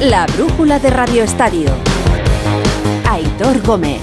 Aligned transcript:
La 0.00 0.24
brújula 0.24 0.78
de 0.78 0.88
Radio 0.88 1.24
Estadio. 1.24 1.68
Aitor 3.06 3.60
Gómez. 3.60 4.00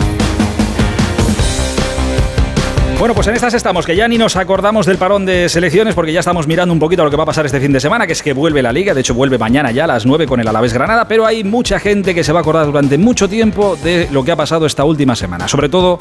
Bueno, 2.99 3.15
pues 3.15 3.25
en 3.25 3.33
estas 3.33 3.55
estamos, 3.55 3.83
que 3.83 3.95
ya 3.95 4.07
ni 4.07 4.19
nos 4.19 4.35
acordamos 4.35 4.85
del 4.85 4.99
parón 4.99 5.25
de 5.25 5.49
selecciones 5.49 5.95
porque 5.95 6.13
ya 6.13 6.19
estamos 6.19 6.45
mirando 6.45 6.71
un 6.71 6.79
poquito 6.79 7.01
a 7.01 7.05
lo 7.05 7.09
que 7.09 7.17
va 7.17 7.23
a 7.23 7.25
pasar 7.25 7.47
este 7.47 7.59
fin 7.59 7.71
de 7.71 7.79
semana, 7.79 8.05
que 8.05 8.13
es 8.13 8.21
que 8.21 8.33
vuelve 8.33 8.61
la 8.61 8.71
liga, 8.71 8.93
de 8.93 9.01
hecho 9.01 9.15
vuelve 9.15 9.39
mañana 9.39 9.71
ya 9.71 9.85
a 9.85 9.87
las 9.87 10.05
9 10.05 10.27
con 10.27 10.39
el 10.39 10.47
Alavés 10.47 10.73
Granada, 10.73 11.07
pero 11.07 11.25
hay 11.25 11.43
mucha 11.43 11.79
gente 11.79 12.13
que 12.13 12.23
se 12.23 12.31
va 12.31 12.39
a 12.39 12.41
acordar 12.41 12.67
durante 12.67 12.99
mucho 12.99 13.27
tiempo 13.27 13.75
de 13.83 14.07
lo 14.11 14.23
que 14.23 14.31
ha 14.31 14.35
pasado 14.35 14.67
esta 14.67 14.83
última 14.83 15.15
semana, 15.15 15.47
sobre 15.47 15.67
todo 15.67 15.99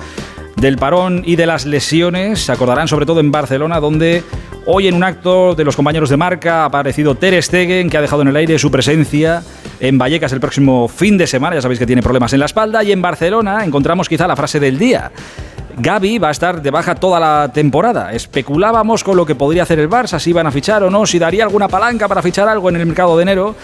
del 0.56 0.76
parón 0.76 1.22
y 1.24 1.36
de 1.36 1.46
las 1.46 1.64
lesiones, 1.64 2.40
se 2.40 2.52
acordarán 2.52 2.86
sobre 2.86 3.06
todo 3.06 3.20
en 3.20 3.30
Barcelona, 3.30 3.80
donde 3.80 4.24
hoy 4.66 4.88
en 4.88 4.94
un 4.94 5.04
acto 5.04 5.54
de 5.54 5.64
los 5.64 5.76
compañeros 5.76 6.10
de 6.10 6.16
marca 6.16 6.62
ha 6.62 6.64
aparecido 6.66 7.14
Ter 7.14 7.41
Stegen, 7.42 7.88
que 7.88 7.96
ha 7.96 8.00
dejado 8.00 8.22
en 8.22 8.28
el 8.28 8.36
aire 8.36 8.59
su 8.59 8.70
presencia 8.70 9.42
en 9.80 9.98
Vallecas 9.98 10.32
el 10.32 10.41
próximo 10.41 10.88
fin 10.88 11.16
de 11.16 11.27
semana, 11.27 11.56
ya 11.56 11.62
sabéis 11.62 11.78
que 11.78 11.86
tiene 11.86 12.02
problemas 12.02 12.32
en 12.32 12.41
la 12.41 12.46
espalda, 12.46 12.82
y 12.82 12.92
en 12.92 13.00
Barcelona 13.00 13.64
encontramos 13.64 14.08
quizá 14.08 14.27
la 14.27 14.36
frase 14.36 14.60
del 14.60 14.78
día. 14.78 15.10
Gaby 15.78 16.18
va 16.18 16.28
a 16.28 16.30
estar 16.30 16.62
de 16.62 16.70
baja 16.70 16.94
toda 16.94 17.20
la 17.20 17.50
temporada. 17.52 18.12
Especulábamos 18.12 19.05
con 19.05 19.16
lo 19.16 19.27
que 19.27 19.34
podría 19.34 19.64
hacer 19.64 19.78
el 19.78 19.91
Barça, 19.91 20.18
si 20.18 20.30
iban 20.30 20.46
a 20.46 20.50
fichar 20.50 20.83
o 20.83 20.91
no, 20.91 21.05
si 21.05 21.19
daría 21.19 21.44
alguna 21.44 21.69
palanca 21.69 22.08
para 22.08 22.22
fichar 22.22 22.48
algo 22.48 22.69
en 22.70 22.77
el 22.77 22.86
mercado 22.86 23.16
de 23.16 23.22
enero. 23.22 23.55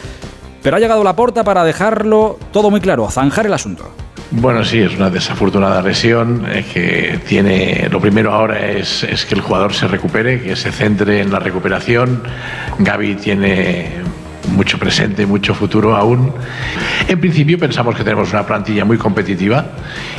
Pero 0.62 0.76
ha 0.76 0.80
llegado 0.80 1.02
la 1.02 1.16
porta 1.16 1.42
para 1.42 1.64
dejarlo 1.64 2.38
todo 2.52 2.70
muy 2.70 2.80
claro, 2.80 3.10
zanjar 3.10 3.46
el 3.46 3.54
asunto. 3.54 3.90
Bueno, 4.34 4.64
sí, 4.64 4.78
es 4.78 4.96
una 4.96 5.10
desafortunada 5.10 5.82
lesión 5.82 6.46
eh, 6.48 6.64
que 6.72 7.20
tiene. 7.28 7.88
Lo 7.90 8.00
primero 8.00 8.32
ahora 8.32 8.66
es, 8.70 9.26
que 9.28 9.34
el 9.34 9.42
jugador 9.42 9.74
se 9.74 9.86
recupere, 9.86 10.40
que 10.40 10.56
se 10.56 10.72
centre 10.72 11.20
en 11.20 11.30
la 11.30 11.38
recuperación. 11.38 12.22
Gaby 12.78 13.16
tiene 13.16 13.90
mucho 14.48 14.78
presente, 14.78 15.26
mucho 15.26 15.54
futuro 15.54 15.94
aún. 15.94 16.32
En 17.06 17.20
principio 17.20 17.58
pensamos 17.58 17.94
que 17.94 18.04
tenemos 18.04 18.32
una 18.32 18.46
plantilla 18.46 18.86
muy 18.86 18.96
competitiva 18.96 19.66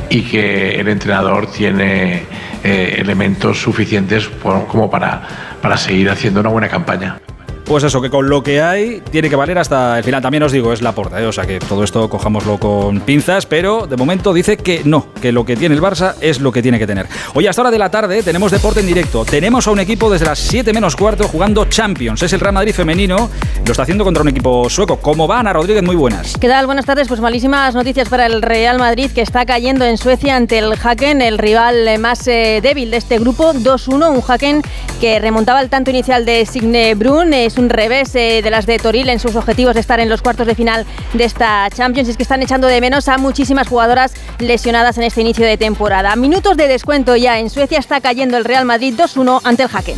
y 0.10 0.22
que 0.22 0.80
el 0.80 0.88
entrenador 0.90 1.48
tiene 1.48 2.24
eh, 2.64 2.96
elementos 3.00 3.60
suficientes 3.60 4.30
como 4.68 4.92
para, 4.92 5.58
para 5.60 5.76
seguir 5.76 6.12
haciendo 6.12 6.40
una 6.40 6.50
buena 6.50 6.70
campaña. 6.70 7.18
Pues 7.66 7.84
eso, 7.84 8.02
que 8.02 8.10
con 8.10 8.30
lo 8.30 8.44
que 8.44 8.62
hay 8.62 9.02
tiene 9.10 9.30
que 9.30 9.36
valer 9.36 9.58
hasta 9.58 9.98
el 9.98 10.04
final. 10.04 10.22
También 10.22 10.44
os 10.44 10.52
digo, 10.52 10.74
es 10.74 10.82
la 10.82 10.94
porta, 10.94 11.22
¿eh? 11.22 11.26
o 11.26 11.32
sea 11.32 11.46
que 11.46 11.60
todo 11.60 11.84
esto 11.84 12.10
cojámoslo 12.10 12.58
con 12.58 13.00
pinzas, 13.02 13.46
pero 13.46 13.88
de 13.88 13.96
momento 13.96 14.34
dice 14.34 14.58
que 14.58 14.82
no, 14.84 15.08
que 15.22 15.32
lo 15.32 15.46
que 15.46 15.56
tiene 15.56 15.74
el 15.74 15.82
Barça 15.82 16.16
es 16.20 16.42
lo 16.42 16.52
que 16.52 16.62
tiene 16.62 16.78
que 16.78 16.88
tener. 16.88 17.08
Hoy 17.34 17.48
hasta 17.48 17.62
hora 17.62 17.72
de 17.72 17.80
la 17.80 17.90
tarde 17.90 18.22
tenemos 18.22 18.52
deporte 18.52 18.82
en 18.82 18.88
directo. 18.88 19.24
Tenemos 19.26 19.68
a 19.68 19.72
un 19.72 19.80
equipo 19.80 20.12
desde 20.12 20.26
las 20.26 20.40
7 20.40 20.74
menos 20.74 20.96
cuarto 20.96 21.28
jugando 21.28 21.66
Champions. 21.66 22.22
Es 22.22 22.34
el 22.34 22.40
Real 22.40 22.54
Madrid 22.54 22.74
femenino, 22.74 23.30
lo 23.66 23.72
está 23.72 23.84
haciendo 23.84 24.04
contra 24.04 24.22
un 24.22 24.30
equipo 24.30 24.70
sueco. 24.70 24.98
¿Cómo 24.98 25.28
va 25.28 25.40
Ana 25.40 25.54
Rodríguez? 25.54 25.84
Muy 25.84 25.96
buenas. 25.96 26.38
¿Qué 26.40 26.48
tal? 26.48 26.66
Buenas 26.66 26.86
tardes. 26.86 27.08
Pues 27.08 27.22
malísimas 27.22 27.74
noticias 27.76 28.10
para 28.10 28.26
el 28.26 28.42
Real 28.42 28.78
Madrid 28.78 29.10
que 29.12 29.22
está 29.22 29.46
cayendo 29.46 29.86
en 29.86 29.98
Suecia 29.98 30.36
ante 30.36 30.60
el 30.60 30.74
Haken, 30.74 31.22
el 31.22 31.38
rival 31.38 31.98
más 32.00 32.28
eh, 32.28 32.60
débil 32.62 32.92
de 32.92 32.98
este 32.98 33.20
grupo. 33.20 33.54
2-1, 33.54 34.12
un 34.12 34.22
Haken 34.28 34.62
que 35.00 35.20
remontaba 35.20 35.62
el 35.62 35.70
tanto 35.70 35.92
inicial 35.92 36.26
de 36.26 36.46
Signe 36.46 36.96
Brun. 36.96 37.34
Es 37.54 37.60
un 37.60 37.70
revés 37.70 38.16
eh, 38.16 38.42
de 38.42 38.50
las 38.50 38.66
de 38.66 38.80
Toril 38.80 39.10
en 39.10 39.20
sus 39.20 39.36
objetivos 39.36 39.76
de 39.76 39.80
estar 39.80 40.00
en 40.00 40.10
los 40.10 40.24
cuartos 40.24 40.48
de 40.48 40.56
final 40.56 40.88
de 41.14 41.24
esta 41.24 41.70
Champions. 41.70 42.10
Es 42.10 42.18
que 42.18 42.24
están 42.24 42.42
echando 42.42 42.66
de 42.66 42.82
menos 42.82 43.08
a 43.08 43.20
muchísimas 43.20 43.68
jugadoras 43.68 44.16
lesionadas 44.40 44.98
en 44.98 45.04
este 45.04 45.22
inicio 45.22 45.46
de 45.46 45.56
temporada. 45.56 46.16
Minutos 46.16 46.58
de 46.58 46.68
descuento 46.68 47.16
ya. 47.16 47.38
En 47.38 47.52
Suecia 47.52 47.78
está 47.78 48.02
cayendo 48.02 48.38
el 48.38 48.46
Real 48.46 48.66
Madrid 48.66 48.96
2-1 48.98 49.42
ante 49.44 49.62
el 49.62 49.70
Haken. 49.72 49.98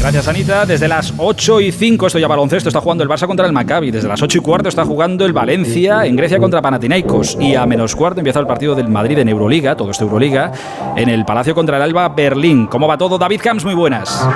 Gracias, 0.00 0.26
Anita. 0.26 0.66
Desde 0.66 0.88
las 0.88 1.14
8 1.16 1.60
y 1.60 1.70
5, 1.70 2.08
esto 2.08 2.18
ya 2.18 2.26
baloncesto, 2.26 2.70
está 2.70 2.80
jugando 2.80 3.04
el 3.04 3.08
Barça 3.08 3.28
contra 3.28 3.46
el 3.46 3.52
Maccabi. 3.52 3.92
Desde 3.92 4.08
las 4.08 4.20
8 4.20 4.38
y 4.38 4.40
cuarto 4.40 4.68
está 4.68 4.84
jugando 4.84 5.24
el 5.24 5.32
Valencia 5.32 6.04
en 6.06 6.16
Grecia 6.16 6.38
contra 6.38 6.60
Panathinaikos. 6.60 7.36
Y 7.38 7.54
a 7.54 7.66
menos 7.66 7.94
cuarto 7.94 8.18
empieza 8.18 8.40
el 8.40 8.48
partido 8.48 8.74
del 8.74 8.88
Madrid 8.88 9.16
en 9.20 9.28
Euroliga, 9.28 9.76
todo 9.76 9.92
esto 9.92 10.02
Euroliga, 10.02 10.50
en 10.96 11.08
el 11.08 11.24
Palacio 11.24 11.54
contra 11.54 11.76
el 11.76 11.84
Alba 11.84 12.08
Berlín. 12.08 12.66
¿Cómo 12.66 12.88
va 12.88 12.98
todo? 12.98 13.16
David 13.16 13.42
Camps, 13.44 13.64
muy 13.64 13.74
buenas. 13.74 14.26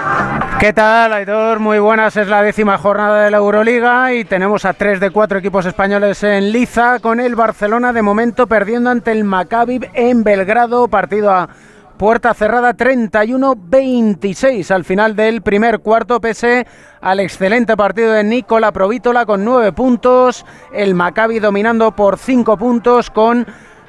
¿Qué 0.65 0.73
tal, 0.73 1.13
Aitor? 1.13 1.59
Muy 1.59 1.79
buenas. 1.79 2.17
Es 2.17 2.27
la 2.27 2.41
décima 2.43 2.79
jornada 2.79 3.25
de 3.25 3.31
la 3.31 3.37
Euroliga 3.37 4.15
y 4.15 4.25
tenemos 4.25 4.65
a 4.65 4.73
tres 4.73 4.99
de 4.99 5.11
cuatro 5.11 5.39
equipos 5.39 5.67
españoles 5.67 6.23
en 6.23 6.53
liza, 6.53 7.01
con 7.01 7.21
el 7.21 7.37
Barcelona 7.37 7.93
de 7.93 8.01
momento 8.01 8.47
perdiendo 8.47 8.89
ante 8.89 9.13
el 9.13 9.25
Maccabi 9.25 9.81
en 9.93 10.25
Belgrado, 10.25 10.89
partido 10.89 11.33
a 11.33 11.51
Puerta 11.99 12.33
cerrada 12.33 12.75
31-26 12.75 14.71
al 14.71 14.85
final 14.85 15.15
del 15.15 15.43
primer 15.43 15.81
cuarto, 15.81 16.19
pese 16.19 16.67
al 17.03 17.21
excelente 17.21 17.77
partido 17.77 18.13
de 18.13 18.25
Nicola 18.25 18.73
Provítola 18.73 19.27
con 19.27 19.45
nueve 19.45 19.71
puntos. 19.73 20.47
El 20.73 20.95
Maccabi 20.95 21.41
dominando 21.41 21.95
por 21.95 22.17
cinco 22.17 22.57
puntos 22.57 23.11
con 23.11 23.47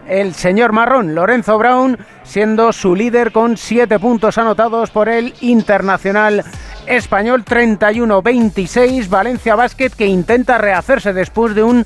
el 0.07 0.33
señor 0.33 0.71
marrón 0.71 1.15
Lorenzo 1.15 1.57
Brown 1.57 1.97
siendo 2.23 2.71
su 2.73 2.95
líder 2.95 3.31
con 3.31 3.57
siete 3.57 3.97
puntos 3.99 4.37
anotados 4.37 4.91
por 4.91 5.09
el 5.09 5.33
internacional 5.41 6.43
español 6.87 7.43
31-26 7.45 9.09
Valencia 9.09 9.55
Basket 9.55 9.89
que 9.89 10.07
intenta 10.07 10.57
rehacerse 10.57 11.13
después 11.13 11.55
de 11.55 11.63
un 11.63 11.83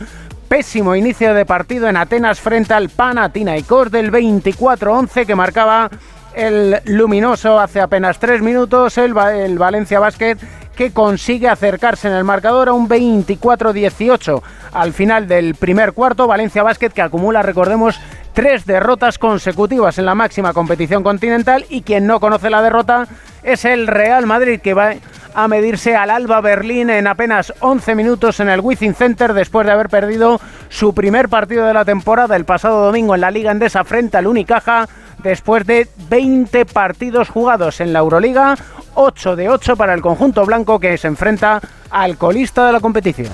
pésimo 0.47 0.95
inicio 0.95 1.33
de 1.33 1.45
partido 1.45 1.87
en 1.87 1.97
Atenas 1.97 2.39
frente 2.39 2.73
al 2.73 2.89
Panathinaikos 2.89 3.91
del 3.91 4.11
24-11 4.11 5.25
que 5.25 5.35
marcaba 5.35 5.89
el 6.33 6.79
luminoso 6.85 7.59
hace 7.59 7.81
apenas 7.81 8.19
tres 8.19 8.41
minutos 8.41 8.97
el, 8.97 9.13
Valencia 9.13 9.99
Basket 9.99 10.37
que 10.75 10.91
consigue 10.91 11.49
acercarse 11.49 12.07
en 12.07 12.13
el 12.13 12.23
marcador 12.23 12.69
a 12.69 12.73
un 12.73 12.87
24-18 12.87 14.41
al 14.71 14.93
final 14.93 15.27
del 15.27 15.55
primer 15.55 15.91
cuarto. 15.91 16.25
Valencia 16.25 16.63
Basket 16.63 16.91
que 16.91 17.01
acumula, 17.01 17.41
recordemos, 17.41 17.99
tres 18.39 18.65
derrotas 18.65 19.17
consecutivas 19.17 19.97
en 19.97 20.05
la 20.05 20.15
máxima 20.15 20.53
competición 20.53 21.03
continental 21.03 21.65
y 21.67 21.81
quien 21.81 22.07
no 22.07 22.21
conoce 22.21 22.49
la 22.49 22.61
derrota 22.61 23.05
es 23.43 23.65
el 23.65 23.85
Real 23.85 24.25
Madrid 24.27 24.61
que 24.61 24.73
va 24.73 24.93
a 25.33 25.49
medirse 25.49 25.97
al 25.97 26.09
Alba 26.09 26.39
Berlín 26.39 26.89
en 26.89 27.07
apenas 27.07 27.53
11 27.59 27.95
minutos 27.95 28.39
en 28.39 28.47
el 28.47 28.61
Wizzing 28.61 28.93
Center 28.93 29.33
después 29.33 29.65
de 29.65 29.73
haber 29.73 29.89
perdido 29.89 30.39
su 30.69 30.93
primer 30.93 31.27
partido 31.27 31.65
de 31.65 31.73
la 31.73 31.83
temporada 31.83 32.37
el 32.37 32.45
pasado 32.45 32.85
domingo 32.85 33.13
en 33.13 33.19
la 33.19 33.29
Liga 33.29 33.51
Endesa 33.51 33.83
frente 33.83 34.15
al 34.15 34.27
Unicaja 34.27 34.87
después 35.21 35.67
de 35.67 35.89
20 36.09 36.65
partidos 36.65 37.27
jugados 37.27 37.81
en 37.81 37.91
la 37.91 37.99
Euroliga, 37.99 38.55
8 38.93 39.35
de 39.35 39.49
8 39.49 39.75
para 39.75 39.93
el 39.93 40.01
conjunto 40.01 40.45
blanco 40.45 40.79
que 40.79 40.97
se 40.97 41.07
enfrenta 41.07 41.59
al 41.89 42.15
colista 42.15 42.65
de 42.67 42.71
la 42.71 42.79
competición. 42.79 43.33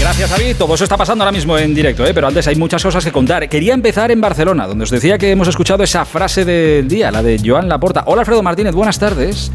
Gracias, 0.00 0.30
David. 0.30 0.56
Todo 0.56 0.74
eso 0.74 0.84
está 0.84 0.96
pasando 0.96 1.24
ahora 1.24 1.32
mismo 1.32 1.58
en 1.58 1.74
directo, 1.74 2.06
¿eh? 2.06 2.14
pero 2.14 2.26
antes 2.26 2.46
hay 2.48 2.56
muchas 2.56 2.82
cosas 2.82 3.04
que 3.04 3.12
contar. 3.12 3.46
Quería 3.50 3.74
empezar 3.74 4.10
en 4.10 4.18
Barcelona, 4.18 4.66
donde 4.66 4.84
os 4.84 4.90
decía 4.90 5.18
que 5.18 5.30
hemos 5.30 5.46
escuchado 5.46 5.82
esa 5.82 6.06
frase 6.06 6.46
del 6.46 6.88
día, 6.88 7.10
la 7.10 7.22
de 7.22 7.38
Joan 7.44 7.68
Laporta. 7.68 8.04
Hola, 8.06 8.22
Alfredo 8.22 8.42
Martínez, 8.42 8.74
buenas 8.74 8.98
tardes. 8.98 9.52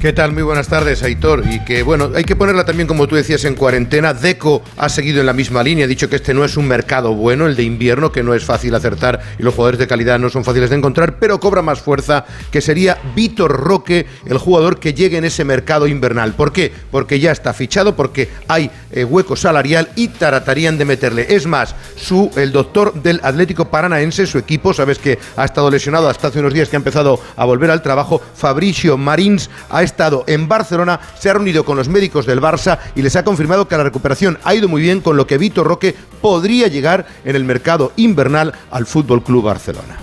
¿Qué 0.00 0.12
tal? 0.12 0.30
Muy 0.30 0.44
buenas 0.44 0.68
tardes, 0.68 1.02
Aitor. 1.02 1.42
Y 1.50 1.58
que, 1.64 1.82
bueno, 1.82 2.12
hay 2.14 2.22
que 2.22 2.36
ponerla 2.36 2.64
también, 2.64 2.86
como 2.86 3.08
tú 3.08 3.16
decías, 3.16 3.44
en 3.44 3.56
cuarentena. 3.56 4.14
Deco 4.14 4.62
ha 4.76 4.88
seguido 4.88 5.18
en 5.18 5.26
la 5.26 5.32
misma 5.32 5.60
línea, 5.64 5.86
ha 5.86 5.88
dicho 5.88 6.08
que 6.08 6.14
este 6.14 6.32
no 6.32 6.44
es 6.44 6.56
un 6.56 6.68
mercado 6.68 7.14
bueno, 7.14 7.46
el 7.46 7.56
de 7.56 7.64
invierno, 7.64 8.12
que 8.12 8.22
no 8.22 8.32
es 8.32 8.44
fácil 8.44 8.76
acertar 8.76 9.20
y 9.40 9.42
los 9.42 9.54
jugadores 9.54 9.80
de 9.80 9.88
calidad 9.88 10.20
no 10.20 10.30
son 10.30 10.44
fáciles 10.44 10.70
de 10.70 10.76
encontrar, 10.76 11.18
pero 11.18 11.40
cobra 11.40 11.62
más 11.62 11.80
fuerza, 11.80 12.24
que 12.52 12.60
sería 12.60 12.96
Víctor 13.16 13.50
Roque, 13.50 14.06
el 14.26 14.38
jugador 14.38 14.78
que 14.78 14.94
llegue 14.94 15.18
en 15.18 15.24
ese 15.24 15.44
mercado 15.44 15.88
invernal. 15.88 16.32
¿Por 16.34 16.52
qué? 16.52 16.72
Porque 16.92 17.18
ya 17.18 17.32
está 17.32 17.52
fichado, 17.52 17.96
porque 17.96 18.28
hay 18.46 18.70
eh, 18.92 19.02
hueco 19.02 19.34
salarial 19.34 19.88
y 19.96 20.08
tratarían 20.08 20.78
de 20.78 20.84
meterle. 20.84 21.26
Es 21.28 21.48
más, 21.48 21.74
su, 21.96 22.30
el 22.36 22.52
doctor 22.52 22.94
del 23.02 23.18
Atlético 23.24 23.64
Paranaense, 23.64 24.28
su 24.28 24.38
equipo, 24.38 24.72
sabes 24.72 25.00
que 25.00 25.18
ha 25.36 25.44
estado 25.44 25.72
lesionado 25.72 26.08
hasta 26.08 26.28
hace 26.28 26.38
unos 26.38 26.54
días 26.54 26.68
que 26.68 26.76
ha 26.76 26.78
empezado 26.78 27.20
a 27.34 27.44
volver 27.44 27.72
al 27.72 27.82
trabajo, 27.82 28.22
Fabricio 28.36 28.96
Marins, 28.96 29.50
ha 29.68 29.87
estado 29.88 30.24
en 30.26 30.48
Barcelona, 30.48 31.00
se 31.18 31.28
ha 31.28 31.34
reunido 31.34 31.64
con 31.64 31.76
los 31.76 31.88
médicos 31.88 32.26
del 32.26 32.40
Barça 32.40 32.78
y 32.94 33.02
les 33.02 33.16
ha 33.16 33.24
confirmado 33.24 33.66
que 33.66 33.76
la 33.76 33.82
recuperación 33.82 34.38
ha 34.44 34.54
ido 34.54 34.68
muy 34.68 34.80
bien, 34.80 35.00
con 35.00 35.16
lo 35.16 35.26
que 35.26 35.38
Víctor 35.38 35.66
Roque 35.66 35.94
podría 36.20 36.68
llegar 36.68 37.06
en 37.24 37.34
el 37.34 37.44
mercado 37.44 37.92
invernal 37.96 38.52
al 38.70 38.86
Fútbol 38.86 39.22
Club 39.22 39.44
Barcelona. 39.44 39.98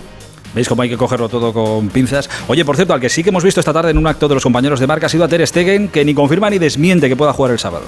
¿Veis 0.54 0.68
cómo 0.68 0.82
hay 0.82 0.88
que 0.88 0.96
cogerlo 0.96 1.28
todo 1.28 1.52
con 1.52 1.88
pinzas? 1.88 2.30
Oye, 2.48 2.64
por 2.64 2.76
cierto, 2.76 2.94
al 2.94 3.00
que 3.00 3.10
sí 3.10 3.22
que 3.22 3.28
hemos 3.28 3.44
visto 3.44 3.60
esta 3.60 3.74
tarde 3.74 3.90
en 3.90 3.98
un 3.98 4.06
acto 4.06 4.26
de 4.26 4.34
los 4.34 4.42
compañeros 4.42 4.80
de 4.80 4.86
marca 4.86 5.06
ha 5.06 5.10
sido 5.10 5.24
a 5.24 5.28
Ter 5.28 5.46
Stegen, 5.46 5.88
que 5.88 6.04
ni 6.04 6.14
confirma 6.14 6.48
ni 6.48 6.58
desmiente 6.58 7.08
que 7.08 7.16
pueda 7.16 7.32
jugar 7.32 7.52
el 7.52 7.58
sábado. 7.58 7.84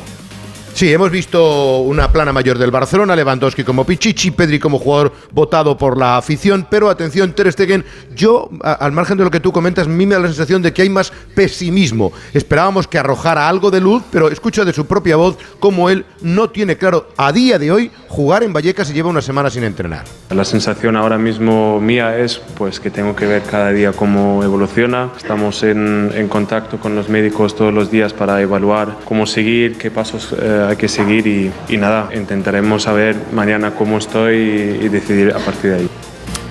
Sí, 0.78 0.92
hemos 0.92 1.10
visto 1.10 1.78
una 1.78 2.12
plana 2.12 2.32
mayor 2.32 2.56
del 2.56 2.70
Barcelona, 2.70 3.16
Lewandowski 3.16 3.64
como 3.64 3.82
Pichichi, 3.84 4.30
Pedri 4.30 4.60
como 4.60 4.78
jugador 4.78 5.12
votado 5.32 5.76
por 5.76 5.98
la 5.98 6.16
afición, 6.16 6.68
pero 6.70 6.88
atención, 6.88 7.32
Ter 7.32 7.50
Stegen, 7.50 7.84
yo, 8.14 8.48
al 8.62 8.92
margen 8.92 9.18
de 9.18 9.24
lo 9.24 9.30
que 9.32 9.40
tú 9.40 9.50
comentas, 9.50 9.88
a 9.88 9.90
mí 9.90 10.06
me 10.06 10.14
da 10.14 10.20
la 10.20 10.28
sensación 10.28 10.62
de 10.62 10.72
que 10.72 10.82
hay 10.82 10.88
más 10.88 11.12
pesimismo. 11.34 12.12
Esperábamos 12.32 12.86
que 12.86 12.96
arrojara 12.96 13.48
algo 13.48 13.72
de 13.72 13.80
luz, 13.80 14.04
pero 14.12 14.28
escucho 14.28 14.64
de 14.64 14.72
su 14.72 14.86
propia 14.86 15.16
voz 15.16 15.36
como 15.58 15.90
él 15.90 16.04
no 16.20 16.48
tiene 16.50 16.76
claro 16.76 17.08
a 17.16 17.32
día 17.32 17.58
de 17.58 17.72
hoy 17.72 17.90
jugar 18.06 18.44
en 18.44 18.52
Vallecas 18.52 18.88
y 18.90 18.92
lleva 18.92 19.08
una 19.08 19.20
semana 19.20 19.50
sin 19.50 19.64
entrenar. 19.64 20.04
La 20.30 20.44
sensación 20.44 20.94
ahora 20.94 21.18
mismo 21.18 21.80
mía 21.80 22.16
es 22.16 22.40
pues 22.56 22.78
que 22.78 22.90
tengo 22.90 23.16
que 23.16 23.26
ver 23.26 23.42
cada 23.42 23.72
día 23.72 23.90
cómo 23.90 24.44
evoluciona. 24.44 25.10
Estamos 25.16 25.60
en, 25.64 26.12
en 26.14 26.28
contacto 26.28 26.78
con 26.78 26.94
los 26.94 27.08
médicos 27.08 27.56
todos 27.56 27.74
los 27.74 27.90
días 27.90 28.12
para 28.12 28.40
evaluar 28.40 28.98
cómo 29.04 29.26
seguir, 29.26 29.76
qué 29.76 29.90
pasos... 29.90 30.32
Eh, 30.40 30.66
hay 30.68 30.76
que 30.76 30.88
seguir 30.88 31.26
y, 31.26 31.50
y 31.68 31.76
nada, 31.78 32.10
intentaremos 32.14 32.82
saber 32.82 33.16
mañana 33.32 33.74
cómo 33.74 33.98
estoy 33.98 34.36
y, 34.36 34.84
y 34.84 34.88
decidir 34.88 35.32
a 35.34 35.38
partir 35.38 35.70
de 35.70 35.76
ahí. 35.78 35.88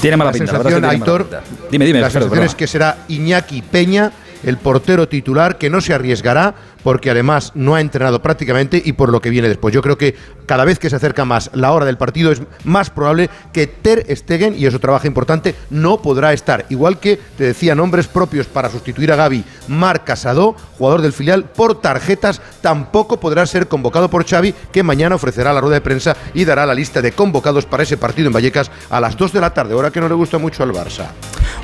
Tiene 0.02 0.18
mala 0.18 0.32
La 0.32 0.34
pinta. 0.38 0.52
la 0.54 0.58
sensación, 0.60 0.82
mala 0.82 0.94
pinta. 0.94 1.42
Dime, 1.72 1.86
dime. 1.86 2.02
la 2.02 2.10
sensación 2.10 2.44
es 2.44 2.56
que 2.56 2.68
será 2.68 2.98
Iñaki 3.08 3.62
Peña 3.62 4.12
el 4.44 4.58
portero 4.58 5.08
titular 5.08 5.58
que 5.58 5.70
no 5.70 5.82
se 5.82 5.94
arriesgará 5.94 6.54
porque 6.88 7.12
además 7.12 7.52
no 7.54 7.76
ha 7.76 7.82
entrenado 7.82 8.22
prácticamente 8.22 8.82
y 8.82 8.94
por 8.94 9.12
lo 9.12 9.20
que 9.20 9.30
viene 9.30 9.50
después. 9.50 9.74
Yo 9.74 9.82
creo 9.82 9.98
que 9.98 10.16
cada 10.46 10.64
vez 10.64 10.80
que 10.80 10.90
se 10.90 10.96
acerca 10.96 11.26
más 11.26 11.50
la 11.54 11.74
hora 11.74 11.86
del 11.86 11.98
partido 11.98 12.32
es 12.32 12.42
más 12.64 12.90
probable 12.90 13.30
que 13.52 13.68
Ter 13.68 14.06
Stegen, 14.16 14.56
y 14.58 14.68
eso 14.68 14.80
trabaja 14.80 15.06
importante, 15.06 15.54
no 15.70 16.02
podrá 16.02 16.32
estar. 16.32 16.66
Igual 16.70 17.02
que 17.02 17.20
te 17.38 17.44
decía 17.44 17.76
nombres 17.76 18.08
propios 18.08 18.48
para 18.48 18.70
sustituir 18.70 19.12
a 19.12 19.18
Gaby, 19.18 19.44
Marc 19.68 20.06
Casado, 20.06 20.56
jugador 20.78 21.02
del 21.02 21.12
filial, 21.12 21.44
por 21.44 21.82
tarjetas, 21.82 22.42
tampoco 22.62 23.20
podrá 23.20 23.46
ser 23.46 23.68
convocado 23.68 24.10
por 24.10 24.26
Xavi, 24.26 24.54
que 24.72 24.82
mañana 24.82 25.16
ofrecerá 25.16 25.52
la 25.52 25.60
rueda 25.60 25.76
de 25.76 25.82
prensa 25.82 26.16
y 26.34 26.46
dará 26.46 26.66
la 26.66 26.74
lista 26.74 27.02
de 27.02 27.12
convocados 27.12 27.66
para 27.66 27.84
ese 27.84 27.98
partido 27.98 28.28
en 28.28 28.34
Vallecas 28.34 28.72
a 28.90 29.02
las 29.02 29.18
2 29.18 29.34
de 29.34 29.42
la 29.42 29.54
tarde, 29.54 29.74
hora 29.74 29.92
que 29.92 30.00
no 30.00 30.08
le 30.08 30.16
gusta 30.16 30.38
mucho 30.38 30.64
al 30.64 30.72
Barça. 30.72 31.08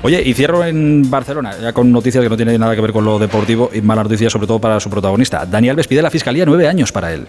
Oye, 0.01 0.21
y 0.21 0.33
cierro 0.33 0.65
en 0.65 1.09
Barcelona, 1.09 1.57
ya 1.61 1.71
con 1.71 1.89
noticias 1.93 2.21
que 2.21 2.29
no 2.29 2.35
tienen 2.35 2.59
nada 2.59 2.75
que 2.75 2.81
ver 2.81 2.91
con 2.91 3.05
lo 3.05 3.17
deportivo 3.19 3.69
y 3.73 3.79
malas 3.79 4.03
noticias 4.03 4.33
sobre 4.33 4.47
todo 4.47 4.59
para 4.59 4.81
su 4.81 4.89
protagonista. 4.89 5.12
Dani 5.49 5.69
Alves 5.69 5.87
pide 5.87 5.99
a 5.99 6.03
la 6.03 6.09
Fiscalía 6.09 6.45
nueve 6.45 6.67
años 6.67 6.91
para 6.91 7.13
él. 7.13 7.27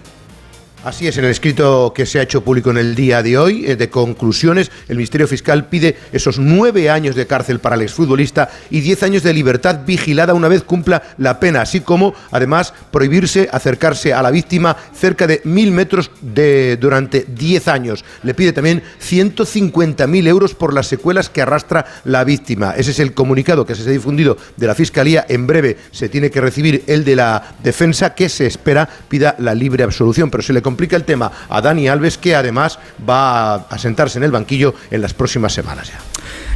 Así 0.85 1.07
es, 1.07 1.17
en 1.17 1.25
el 1.25 1.31
escrito 1.31 1.93
que 1.95 2.05
se 2.05 2.19
ha 2.19 2.21
hecho 2.21 2.43
público 2.43 2.69
en 2.69 2.77
el 2.77 2.93
día 2.93 3.23
de 3.23 3.39
hoy, 3.39 3.65
eh, 3.65 3.75
de 3.75 3.89
conclusiones, 3.89 4.69
el 4.87 4.97
Ministerio 4.97 5.27
Fiscal 5.27 5.67
pide 5.67 5.97
esos 6.13 6.37
nueve 6.37 6.91
años 6.91 7.15
de 7.15 7.25
cárcel 7.25 7.57
para 7.57 7.75
el 7.75 7.81
exfutbolista 7.81 8.51
y 8.69 8.81
diez 8.81 9.01
años 9.01 9.23
de 9.23 9.33
libertad 9.33 9.79
vigilada 9.83 10.35
una 10.35 10.47
vez 10.47 10.61
cumpla 10.61 11.01
la 11.17 11.39
pena, 11.39 11.61
así 11.61 11.79
como, 11.79 12.13
además, 12.29 12.71
prohibirse 12.91 13.49
acercarse 13.51 14.13
a 14.13 14.21
la 14.21 14.29
víctima 14.29 14.77
cerca 14.93 15.25
de 15.25 15.41
mil 15.43 15.71
metros 15.71 16.11
de, 16.21 16.77
durante 16.77 17.25
diez 17.27 17.67
años. 17.67 18.05
Le 18.21 18.35
pide 18.35 18.53
también 18.53 18.83
150.000 19.01 20.27
euros 20.27 20.53
por 20.53 20.71
las 20.71 20.85
secuelas 20.85 21.29
que 21.29 21.41
arrastra 21.41 21.87
la 22.03 22.23
víctima. 22.23 22.75
Ese 22.77 22.91
es 22.91 22.99
el 22.99 23.15
comunicado 23.15 23.65
que 23.65 23.73
se 23.73 23.89
ha 23.89 23.91
difundido 23.91 24.37
de 24.55 24.67
la 24.67 24.75
Fiscalía. 24.75 25.25
En 25.29 25.47
breve 25.47 25.77
se 25.89 26.09
tiene 26.09 26.29
que 26.29 26.41
recibir 26.41 26.83
el 26.85 27.03
de 27.03 27.15
la 27.15 27.55
defensa, 27.63 28.13
que 28.13 28.29
se 28.29 28.45
espera 28.45 28.87
pida 29.09 29.33
la 29.39 29.55
libre 29.55 29.83
absolución, 29.83 30.29
pero 30.29 30.43
se 30.43 30.53
le 30.53 30.61
complica 30.75 30.97
el 30.97 31.05
tema 31.05 31.31
a 31.47 31.61
Dani 31.61 31.87
Alves, 31.87 32.17
que 32.17 32.35
además 32.35 32.77
va 33.09 33.55
a 33.55 33.77
sentarse 33.77 34.17
en 34.17 34.25
el 34.25 34.31
banquillo 34.31 34.73
en 34.91 35.01
las 35.01 35.13
próximas 35.13 35.53
semanas 35.53 35.87
ya. 35.87 35.99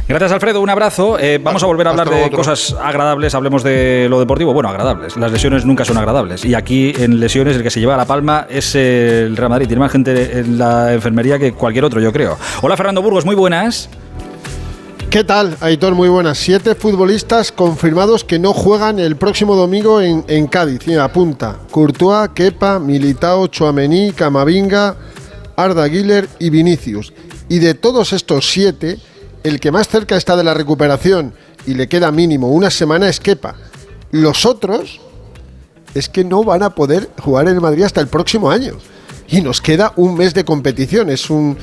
Gracias, 0.06 0.32
Alfredo. 0.32 0.60
Un 0.60 0.68
abrazo. 0.68 1.18
Eh, 1.18 1.38
vamos 1.42 1.62
a 1.62 1.66
volver 1.66 1.86
a 1.86 1.90
hablar 1.90 2.10
de 2.10 2.24
otro. 2.24 2.36
cosas 2.36 2.76
agradables. 2.82 3.34
Hablemos 3.34 3.62
de 3.62 4.08
lo 4.10 4.18
deportivo. 4.18 4.52
Bueno, 4.52 4.68
agradables. 4.68 5.16
Las 5.16 5.32
lesiones 5.32 5.64
nunca 5.64 5.84
son 5.86 5.96
agradables. 5.96 6.44
Y 6.44 6.54
aquí 6.54 6.92
en 6.98 7.18
lesiones 7.20 7.56
el 7.56 7.62
que 7.62 7.70
se 7.70 7.80
lleva 7.80 7.96
la 7.96 8.06
palma 8.06 8.46
es 8.50 8.74
el 8.74 9.36
Real 9.36 9.50
Madrid. 9.50 9.68
Tiene 9.68 9.80
más 9.80 9.92
gente 9.92 10.40
en 10.40 10.58
la 10.58 10.92
enfermería 10.92 11.38
que 11.38 11.52
cualquier 11.52 11.84
otro, 11.84 12.00
yo 12.00 12.12
creo. 12.12 12.36
Hola, 12.60 12.76
Fernando 12.76 13.00
Burgos. 13.00 13.24
Muy 13.24 13.36
buenas. 13.36 13.88
¿Qué 15.10 15.24
tal, 15.24 15.56
Aitor? 15.58 15.96
Muy 15.96 16.08
buenas. 16.08 16.38
Siete 16.38 16.76
futbolistas 16.76 17.50
confirmados 17.50 18.22
que 18.22 18.38
no 18.38 18.52
juegan 18.52 19.00
el 19.00 19.16
próximo 19.16 19.56
domingo 19.56 20.00
en, 20.00 20.24
en 20.28 20.46
Cádiz. 20.46 20.86
Mira, 20.86 21.02
apunta. 21.02 21.58
Courtois, 21.72 22.30
Kepa, 22.32 22.78
Militao, 22.78 23.48
Chouameni, 23.48 24.12
Camavinga, 24.12 24.94
Arda 25.56 25.88
Güler 25.88 26.28
y 26.38 26.50
Vinicius. 26.50 27.12
Y 27.48 27.58
de 27.58 27.74
todos 27.74 28.12
estos 28.12 28.48
siete, 28.48 29.00
el 29.42 29.58
que 29.58 29.72
más 29.72 29.88
cerca 29.88 30.16
está 30.16 30.36
de 30.36 30.44
la 30.44 30.54
recuperación 30.54 31.34
y 31.66 31.74
le 31.74 31.88
queda 31.88 32.12
mínimo 32.12 32.52
una 32.52 32.70
semana 32.70 33.08
es 33.08 33.18
Kepa. 33.18 33.56
Los 34.12 34.46
otros 34.46 35.00
es 35.92 36.08
que 36.08 36.22
no 36.22 36.44
van 36.44 36.62
a 36.62 36.76
poder 36.76 37.10
jugar 37.20 37.48
en 37.48 37.60
Madrid 37.60 37.82
hasta 37.82 38.00
el 38.00 38.06
próximo 38.06 38.48
año. 38.48 38.74
Y 39.26 39.40
nos 39.40 39.60
queda 39.60 39.92
un 39.96 40.14
mes 40.14 40.34
de 40.34 40.44
competición. 40.44 41.10
Es 41.10 41.30
un 41.30 41.58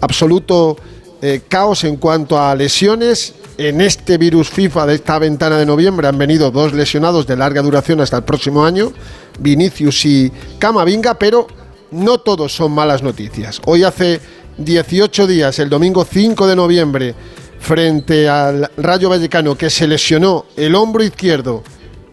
absoluto 0.00 0.76
eh, 1.22 1.40
caos 1.48 1.84
en 1.84 1.96
cuanto 1.96 2.38
a 2.38 2.52
lesiones. 2.54 3.34
En 3.56 3.80
este 3.80 4.18
virus 4.18 4.50
FIFA 4.50 4.86
de 4.86 4.94
esta 4.96 5.20
ventana 5.20 5.56
de 5.56 5.64
noviembre 5.64 6.08
han 6.08 6.18
venido 6.18 6.50
dos 6.50 6.72
lesionados 6.72 7.28
de 7.28 7.36
larga 7.36 7.62
duración 7.62 8.00
hasta 8.00 8.16
el 8.16 8.24
próximo 8.24 8.64
año, 8.64 8.92
Vinicius 9.38 10.04
y 10.04 10.32
Camavinga, 10.58 11.14
pero 11.14 11.46
no 11.92 12.18
todos 12.18 12.52
son 12.52 12.72
malas 12.72 13.04
noticias. 13.04 13.60
Hoy 13.66 13.84
hace 13.84 14.20
18 14.58 15.26
días, 15.28 15.58
el 15.60 15.68
domingo 15.68 16.04
5 16.04 16.46
de 16.46 16.56
noviembre, 16.56 17.14
frente 17.60 18.28
al 18.28 18.68
Rayo 18.76 19.08
Vallecano, 19.08 19.54
que 19.54 19.70
se 19.70 19.86
lesionó 19.86 20.46
el 20.56 20.74
hombro 20.74 21.04
izquierdo 21.04 21.62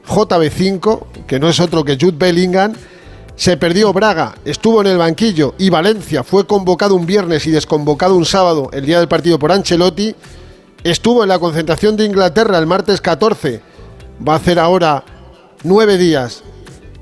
JB5, 0.08 1.26
que 1.26 1.40
no 1.40 1.50
es 1.50 1.60
otro 1.60 1.84
que 1.84 1.98
Jude 2.00 2.18
Bellingham, 2.18 2.74
se 3.40 3.56
perdió 3.56 3.94
Braga, 3.94 4.36
estuvo 4.44 4.82
en 4.82 4.88
el 4.88 4.98
banquillo 4.98 5.56
y 5.58 5.70
Valencia 5.70 6.26
fue 6.26 6.46
convocado 6.46 6.94
un 6.94 7.06
viernes 7.06 7.48
y 7.48 7.52
desconvocado 7.52 8.18
un 8.18 8.26
sábado, 8.26 8.70
el 8.74 8.86
día 8.86 9.00
del 9.00 9.08
partido 9.08 9.40
por 9.40 9.54
Ancelotti. 9.54 10.14
Estuvo 10.84 11.24
en 11.24 11.30
la 11.30 11.40
concentración 11.40 11.96
de 11.96 12.04
Inglaterra 12.04 12.58
el 12.58 12.68
martes 12.68 13.00
14, 13.00 13.62
va 14.28 14.34
a 14.34 14.36
hacer 14.36 14.60
ahora 14.60 15.06
nueve 15.64 15.98
días. 15.98 16.44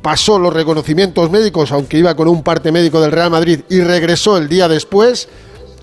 Pasó 0.04 0.38
los 0.38 0.54
reconocimientos 0.54 1.32
médicos, 1.32 1.72
aunque 1.72 1.98
iba 1.98 2.16
con 2.16 2.28
un 2.28 2.44
parte 2.44 2.72
médico 2.72 3.02
del 3.02 3.12
Real 3.12 3.32
Madrid, 3.32 3.62
y 3.68 3.82
regresó 3.82 4.38
el 4.38 4.48
día 4.48 4.68
después. 4.68 5.28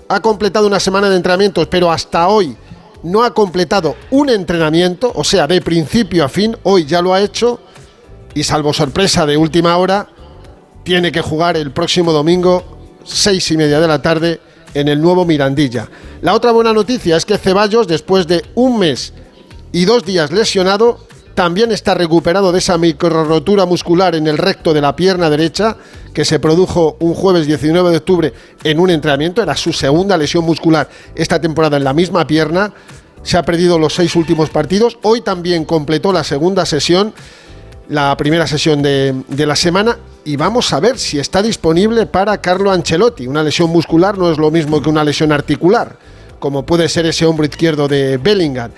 Ha 0.07 0.21
completado 0.21 0.67
una 0.67 0.79
semana 0.79 1.09
de 1.09 1.17
entrenamientos, 1.17 1.67
pero 1.67 1.91
hasta 1.91 2.29
hoy 2.29 2.55
no 3.03 3.25
ha 3.25 3.33
completado 3.33 3.97
un 4.09 4.29
entrenamiento, 4.29 5.11
o 5.15 5.25
sea, 5.25 5.47
de 5.47 5.59
principio 5.59 6.23
a 6.23 6.29
fin. 6.29 6.55
Hoy 6.63 6.85
ya 6.85 7.01
lo 7.01 7.13
ha 7.13 7.19
hecho 7.19 7.59
y 8.33 8.43
salvo 8.43 8.71
sorpresa 8.71 9.25
de 9.25 9.35
última 9.35 9.75
hora, 9.75 10.14
tiene 10.85 11.11
que 11.11 11.21
jugar 11.21 11.57
el 11.57 11.71
próximo 11.71 12.13
domingo, 12.13 12.63
seis 13.03 13.49
y 13.51 13.57
media 13.57 13.81
de 13.81 13.87
la 13.87 14.01
tarde, 14.01 14.39
en 14.75 14.87
el 14.87 15.01
nuevo 15.01 15.25
Mirandilla. 15.25 15.89
La 16.21 16.35
otra 16.35 16.51
buena 16.51 16.73
noticia 16.73 17.17
es 17.17 17.25
que 17.25 17.39
Ceballos, 17.39 17.87
después 17.87 18.27
de 18.27 18.45
un 18.53 18.77
mes 18.77 19.11
y 19.71 19.85
dos 19.85 20.05
días 20.05 20.31
lesionado, 20.31 20.99
también 21.33 21.71
está 21.71 21.95
recuperado 21.95 22.51
de 22.51 22.59
esa 22.59 22.77
microrotura 22.77 23.65
muscular 23.65 24.13
en 24.13 24.27
el 24.27 24.37
recto 24.37 24.73
de 24.73 24.81
la 24.81 24.95
pierna 24.95 25.29
derecha 25.29 25.75
que 26.13 26.23
se 26.23 26.39
produjo 26.39 26.97
un 26.99 27.15
jueves 27.15 27.47
19 27.47 27.89
de 27.89 27.97
octubre 27.97 28.33
en 28.63 28.79
un 28.79 28.91
entrenamiento. 28.91 29.41
Era 29.41 29.57
su 29.57 29.73
segunda 29.73 30.15
lesión 30.17 30.45
muscular 30.45 30.87
esta 31.15 31.41
temporada 31.41 31.77
en 31.77 31.83
la 31.83 31.93
misma 31.93 32.27
pierna. 32.27 32.71
Se 33.23 33.37
ha 33.37 33.43
perdido 33.43 33.79
los 33.79 33.95
seis 33.95 34.15
últimos 34.15 34.51
partidos. 34.51 34.99
Hoy 35.01 35.21
también 35.21 35.65
completó 35.65 36.13
la 36.13 36.23
segunda 36.23 36.63
sesión, 36.65 37.13
la 37.89 38.15
primera 38.17 38.47
sesión 38.47 38.81
de, 38.81 39.15
de 39.27 39.45
la 39.45 39.55
semana. 39.55 39.97
Y 40.23 40.35
vamos 40.37 40.73
a 40.73 40.79
ver 40.79 40.97
si 40.97 41.19
está 41.19 41.41
disponible 41.43 42.05
para 42.07 42.39
Carlo 42.39 42.71
Ancelotti. 42.71 43.27
Una 43.27 43.43
lesión 43.43 43.69
muscular 43.69 44.17
no 44.17 44.31
es 44.31 44.37
lo 44.37 44.49
mismo 44.49 44.81
que 44.81 44.89
una 44.89 45.03
lesión 45.03 45.31
articular, 45.31 45.97
como 46.39 46.65
puede 46.65 46.89
ser 46.89 47.05
ese 47.05 47.25
hombro 47.25 47.45
izquierdo 47.45 47.87
de 47.87 48.17
Bellingham. 48.17 48.71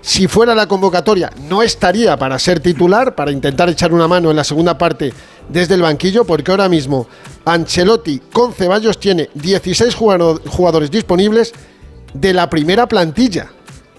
Si 0.00 0.28
fuera 0.28 0.54
la 0.54 0.66
convocatoria, 0.66 1.30
no 1.48 1.62
estaría 1.62 2.16
para 2.18 2.38
ser 2.38 2.60
titular, 2.60 3.14
para 3.14 3.30
intentar 3.32 3.68
echar 3.70 3.92
una 3.92 4.06
mano 4.08 4.30
en 4.30 4.36
la 4.36 4.44
segunda 4.44 4.76
parte 4.76 5.12
desde 5.48 5.74
el 5.74 5.82
banquillo, 5.82 6.24
porque 6.24 6.50
ahora 6.50 6.68
mismo 6.68 7.06
Ancelotti 7.44 8.20
con 8.32 8.52
Ceballos 8.52 8.98
tiene 8.98 9.28
16 9.34 9.94
jugado- 9.94 10.40
jugadores 10.48 10.90
disponibles 10.90 11.52
de 12.12 12.32
la 12.32 12.48
primera 12.50 12.86
plantilla. 12.86 13.50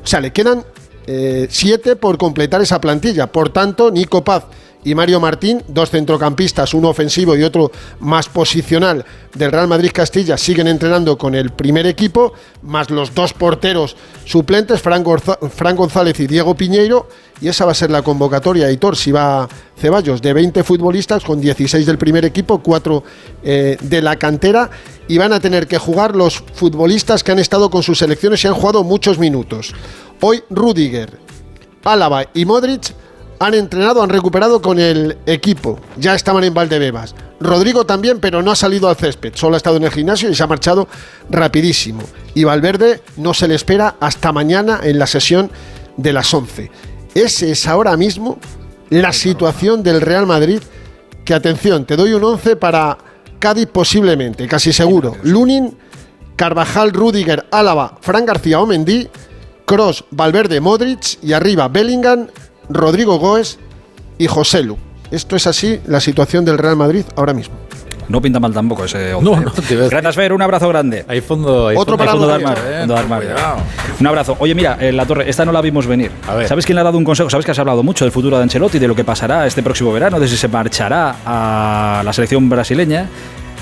O 0.03 0.07
sea, 0.07 0.19
le 0.22 0.31
quedan 0.31 0.63
7 1.05 1.95
por 1.95 2.17
completar 2.17 2.62
esa 2.62 2.81
plantilla. 2.81 3.27
Por 3.27 3.50
tanto, 3.50 3.91
Nico 3.91 4.24
Paz 4.24 4.43
y 4.85 4.93
Mario 4.93 5.19
Martín, 5.19 5.63
dos 5.67 5.89
centrocampistas, 5.89 6.75
uno 6.75 6.89
ofensivo 6.89 7.35
y 7.35 7.43
otro 7.43 7.71
más 7.99 8.29
posicional 8.29 9.03
del 9.33 9.51
Real 9.51 9.67
Madrid 9.67 9.89
Castilla, 9.91 10.37
siguen 10.37 10.67
entrenando 10.67 11.17
con 11.17 11.33
el 11.33 11.49
primer 11.49 11.87
equipo, 11.87 12.33
más 12.61 12.91
los 12.91 13.13
dos 13.15 13.33
porteros 13.33 13.97
suplentes, 14.25 14.81
Fran, 14.81 15.03
González 15.03 16.19
y 16.19 16.27
Diego 16.27 16.55
Piñeiro, 16.55 17.09
y 17.41 17.47
esa 17.47 17.65
va 17.65 17.71
a 17.71 17.75
ser 17.75 17.89
la 17.89 18.03
convocatoria, 18.03 18.71
Hitor, 18.71 18.95
si 18.95 19.11
va 19.11 19.49
Ceballos, 19.75 20.21
de 20.21 20.33
20 20.33 20.63
futbolistas, 20.63 21.23
con 21.23 21.41
16 21.41 21.83
del 21.85 21.97
primer 21.97 22.23
equipo, 22.23 22.59
4 22.59 23.03
de 23.41 24.01
la 24.03 24.17
cantera, 24.17 24.69
y 25.07 25.17
van 25.17 25.33
a 25.33 25.39
tener 25.39 25.67
que 25.67 25.79
jugar 25.79 26.15
los 26.15 26.43
futbolistas 26.53 27.23
que 27.23 27.31
han 27.31 27.39
estado 27.39 27.71
con 27.71 27.81
sus 27.81 27.97
selecciones 27.97 28.43
y 28.43 28.47
han 28.47 28.53
jugado 28.53 28.83
muchos 28.83 29.17
minutos. 29.17 29.73
Hoy 30.21 30.43
Rudiger, 30.51 31.19
Álava 31.83 32.25
y 32.35 32.45
Modric 32.45 32.93
han 33.39 33.53
entrenado, 33.53 34.01
han 34.01 34.09
recuperado 34.09 34.61
con 34.61 34.79
el 34.79 35.17
equipo. 35.25 35.79
Ya 35.97 36.15
estaban 36.15 36.43
en 36.43 36.53
Valdebebas. 36.53 37.15
Rodrigo 37.39 37.85
también, 37.85 38.19
pero 38.19 38.41
no 38.41 38.51
ha 38.51 38.55
salido 38.55 38.87
al 38.87 38.95
césped. 38.95 39.33
Solo 39.35 39.55
ha 39.55 39.57
estado 39.57 39.77
en 39.77 39.83
el 39.83 39.91
gimnasio 39.91 40.29
y 40.29 40.35
se 40.35 40.43
ha 40.43 40.47
marchado 40.47 40.87
rapidísimo. 41.29 42.01
Y 42.33 42.43
Valverde 42.43 43.01
no 43.17 43.33
se 43.33 43.47
le 43.47 43.55
espera 43.55 43.95
hasta 43.99 44.31
mañana 44.31 44.79
en 44.83 44.99
la 44.99 45.07
sesión 45.07 45.51
de 45.97 46.13
las 46.13 46.33
11. 46.33 46.71
Ese 47.13 47.51
es 47.51 47.67
ahora 47.67 47.95
mismo 47.97 48.39
la 48.89 49.11
situación 49.11 49.83
del 49.83 50.01
Real 50.01 50.25
Madrid. 50.25 50.61
Que 51.23 51.33
atención, 51.33 51.85
te 51.85 51.95
doy 51.95 52.13
un 52.13 52.23
11 52.23 52.55
para 52.55 52.97
Cádiz 53.39 53.67
posiblemente, 53.67 54.47
casi 54.47 54.71
seguro. 54.71 55.17
Lunin, 55.23 55.75
Carvajal, 56.35 56.91
Rudiger, 56.91 57.45
Álava, 57.51 57.97
Fran 58.01 58.25
García 58.25 58.59
Omendí, 58.59 59.07
Cross, 59.65 60.05
Valverde, 60.11 60.59
Modric 60.59 61.17
y 61.23 61.33
arriba 61.33 61.67
Bellingham, 61.67 62.27
Rodrigo 62.69 63.17
Goes 63.19 63.60
y 64.17 64.27
José 64.27 64.63
Lu. 64.63 64.77
Esto 65.12 65.36
es 65.36 65.48
así 65.48 65.79
la 65.86 66.00
situación 66.00 66.45
del 66.45 66.57
Real 66.57 66.75
Madrid 66.75 67.03
ahora 67.15 67.34
mismo. 67.34 67.55
No 68.07 68.22
pinta 68.22 68.39
mal 68.39 68.53
tampoco 68.53 68.86
ese 68.86 69.15
11. 69.15 69.29
No, 69.31 69.39
no, 69.41 69.50
decir. 69.51 69.79
Gracias, 69.89 70.15
Fer, 70.15 70.31
un 70.31 70.41
abrazo 70.41 70.67
grande. 70.69 71.05
Hay 71.07 71.22
fondo. 71.22 71.69
Hay 71.69 71.75
Otro 71.75 71.98
fondo, 71.98 71.98
para 71.98 72.12
Fondo 72.12 72.27
de 72.27 72.34
armario, 72.36 72.63
eh, 72.63 72.79
fondo 72.79 72.93
de 72.93 73.00
armario. 73.00 73.29
cuidado. 73.31 73.57
Un 74.00 74.07
abrazo. 74.07 74.36
Oye, 74.39 74.53
mira, 74.53 74.77
en 74.79 74.95
la 74.95 75.05
torre, 75.07 75.27
esta 75.27 75.43
no 75.43 75.51
la 75.51 75.62
vimos 75.62 75.88
venir. 75.88 76.12
A 76.27 76.36
ver. 76.36 76.48
¿Sabes 76.48 76.65
quién 76.67 76.75
le 76.75 76.81
ha 76.81 76.84
dado 76.84 77.00
un 77.00 77.03
consejo? 77.03 77.29
¿Sabes 77.31 77.45
que 77.45 77.51
has 77.51 77.57
hablado 77.60 77.81
mucho 77.81 78.05
del 78.05 78.12
futuro 78.12 78.38
de 78.38 78.43
Ancelotti, 78.43 78.77
de 78.77 78.88
lo 78.88 78.95
que 78.95 79.03
pasará 79.03 79.48
este 79.48 79.63
próximo 79.63 79.91
verano, 79.91 80.19
de 80.19 80.27
si 80.27 80.38
se 80.38 80.48
marchará 80.48 81.15
a 81.25 82.03
la 82.05 82.13
selección 82.13 82.48
brasileña? 82.48 83.07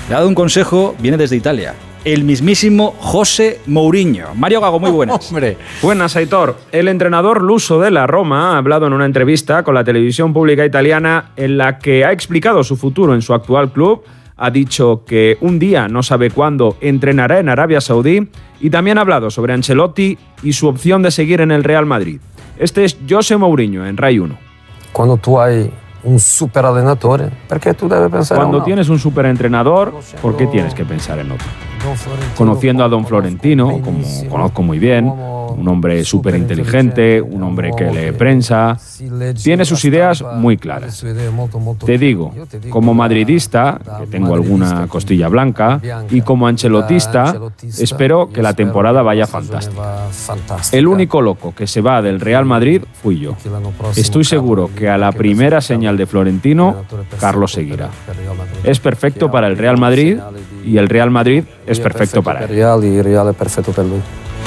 Le 0.08 0.14
ha 0.14 0.18
dado 0.18 0.28
un 0.28 0.34
consejo, 0.34 0.94
viene 0.98 1.16
desde 1.16 1.36
Italia. 1.36 1.74
El 2.04 2.24
mismísimo 2.24 2.94
José 2.98 3.60
Mourinho. 3.66 4.34
Mario 4.34 4.60
Gago, 4.60 4.78
muy 4.78 4.90
buenas. 4.90 5.26
Hombre, 5.30 5.56
Buenas, 5.80 6.14
Aitor. 6.16 6.56
El 6.70 6.88
entrenador 6.88 7.40
luso 7.40 7.80
de 7.80 7.90
la 7.90 8.06
Roma 8.06 8.52
ha 8.52 8.58
hablado 8.58 8.86
en 8.86 8.92
una 8.92 9.06
entrevista 9.06 9.62
con 9.62 9.74
la 9.74 9.84
televisión 9.84 10.34
pública 10.34 10.66
italiana 10.66 11.30
en 11.36 11.56
la 11.56 11.78
que 11.78 12.04
ha 12.04 12.12
explicado 12.12 12.62
su 12.62 12.76
futuro 12.76 13.14
en 13.14 13.22
su 13.22 13.32
actual 13.32 13.72
club. 13.72 14.02
Ha 14.36 14.50
dicho 14.50 15.04
que 15.06 15.38
un 15.40 15.58
día, 15.58 15.88
no 15.88 16.02
sabe 16.02 16.30
cuándo, 16.30 16.76
entrenará 16.82 17.38
en 17.38 17.48
Arabia 17.48 17.80
Saudí 17.80 18.28
y 18.60 18.68
también 18.68 18.98
ha 18.98 19.00
hablado 19.00 19.30
sobre 19.30 19.54
Ancelotti 19.54 20.18
y 20.42 20.52
su 20.52 20.68
opción 20.68 21.02
de 21.02 21.10
seguir 21.10 21.40
en 21.40 21.52
el 21.52 21.64
Real 21.64 21.86
Madrid. 21.86 22.20
Este 22.58 22.84
es 22.84 22.98
José 23.08 23.38
Mourinho 23.38 23.86
en 23.86 23.96
Ray 23.96 24.18
1. 24.18 24.36
Quando 24.92 25.16
tu 25.16 25.40
hai 25.40 25.70
un 26.04 26.18
super 26.18 26.64
allenatore, 26.64 27.30
perché 27.46 27.74
tu 27.74 27.86
devi 27.86 28.08
pensare 28.08 28.40
Cuando 28.40 28.62
tienes 28.62 28.88
un 28.88 28.98
superentrenador, 28.98 29.94
¿por 30.20 30.36
qué 30.36 30.46
tienes 30.46 30.74
que 30.74 30.84
pensar 30.84 31.18
en 31.18 31.32
otro? 31.32 31.46
Conociendo 32.36 32.84
a 32.84 32.88
Don 32.88 33.04
Florentino, 33.04 33.80
como 33.82 33.98
conozco 34.28 34.62
muy 34.62 34.78
bien, 34.78 35.12
un 35.50 35.68
hombre 35.68 36.04
súper 36.04 36.36
inteligente, 36.36 37.20
un 37.20 37.42
hombre 37.42 37.70
que 37.76 37.90
lee 37.90 38.12
prensa, 38.12 38.76
tiene 39.42 39.64
sus 39.64 39.84
ideas 39.84 40.22
muy 40.36 40.56
claras. 40.56 41.04
Te 41.84 41.98
digo, 41.98 42.34
como 42.70 42.94
madridista, 42.94 43.80
que 44.00 44.06
tengo 44.06 44.34
alguna 44.34 44.86
costilla 44.86 45.28
blanca, 45.28 45.80
y 46.10 46.22
como 46.22 46.46
ancelotista, 46.46 47.34
espero 47.78 48.30
que 48.32 48.42
la 48.42 48.54
temporada 48.54 49.02
vaya 49.02 49.26
fantástica. 49.26 50.08
El 50.72 50.86
único 50.86 51.20
loco 51.20 51.54
que 51.54 51.66
se 51.66 51.80
va 51.80 52.02
del 52.02 52.20
Real 52.20 52.44
Madrid 52.44 52.82
fui 53.02 53.18
yo. 53.18 53.36
Estoy 53.96 54.24
seguro 54.24 54.70
que 54.74 54.88
a 54.88 54.98
la 54.98 55.12
primera 55.12 55.60
señal 55.60 55.96
de 55.96 56.06
Florentino, 56.06 56.76
Carlos 57.20 57.52
seguirá. 57.52 57.90
Es 58.62 58.80
perfecto 58.80 59.30
para 59.30 59.46
el 59.46 59.56
Real 59.56 59.78
Madrid 59.78 60.18
y 60.64 60.78
el 60.78 60.88
Real 60.88 61.10
Madrid 61.10 61.44
es 61.66 61.80
perfecto 61.80 62.22
para 62.22 62.44
él. 62.44 62.46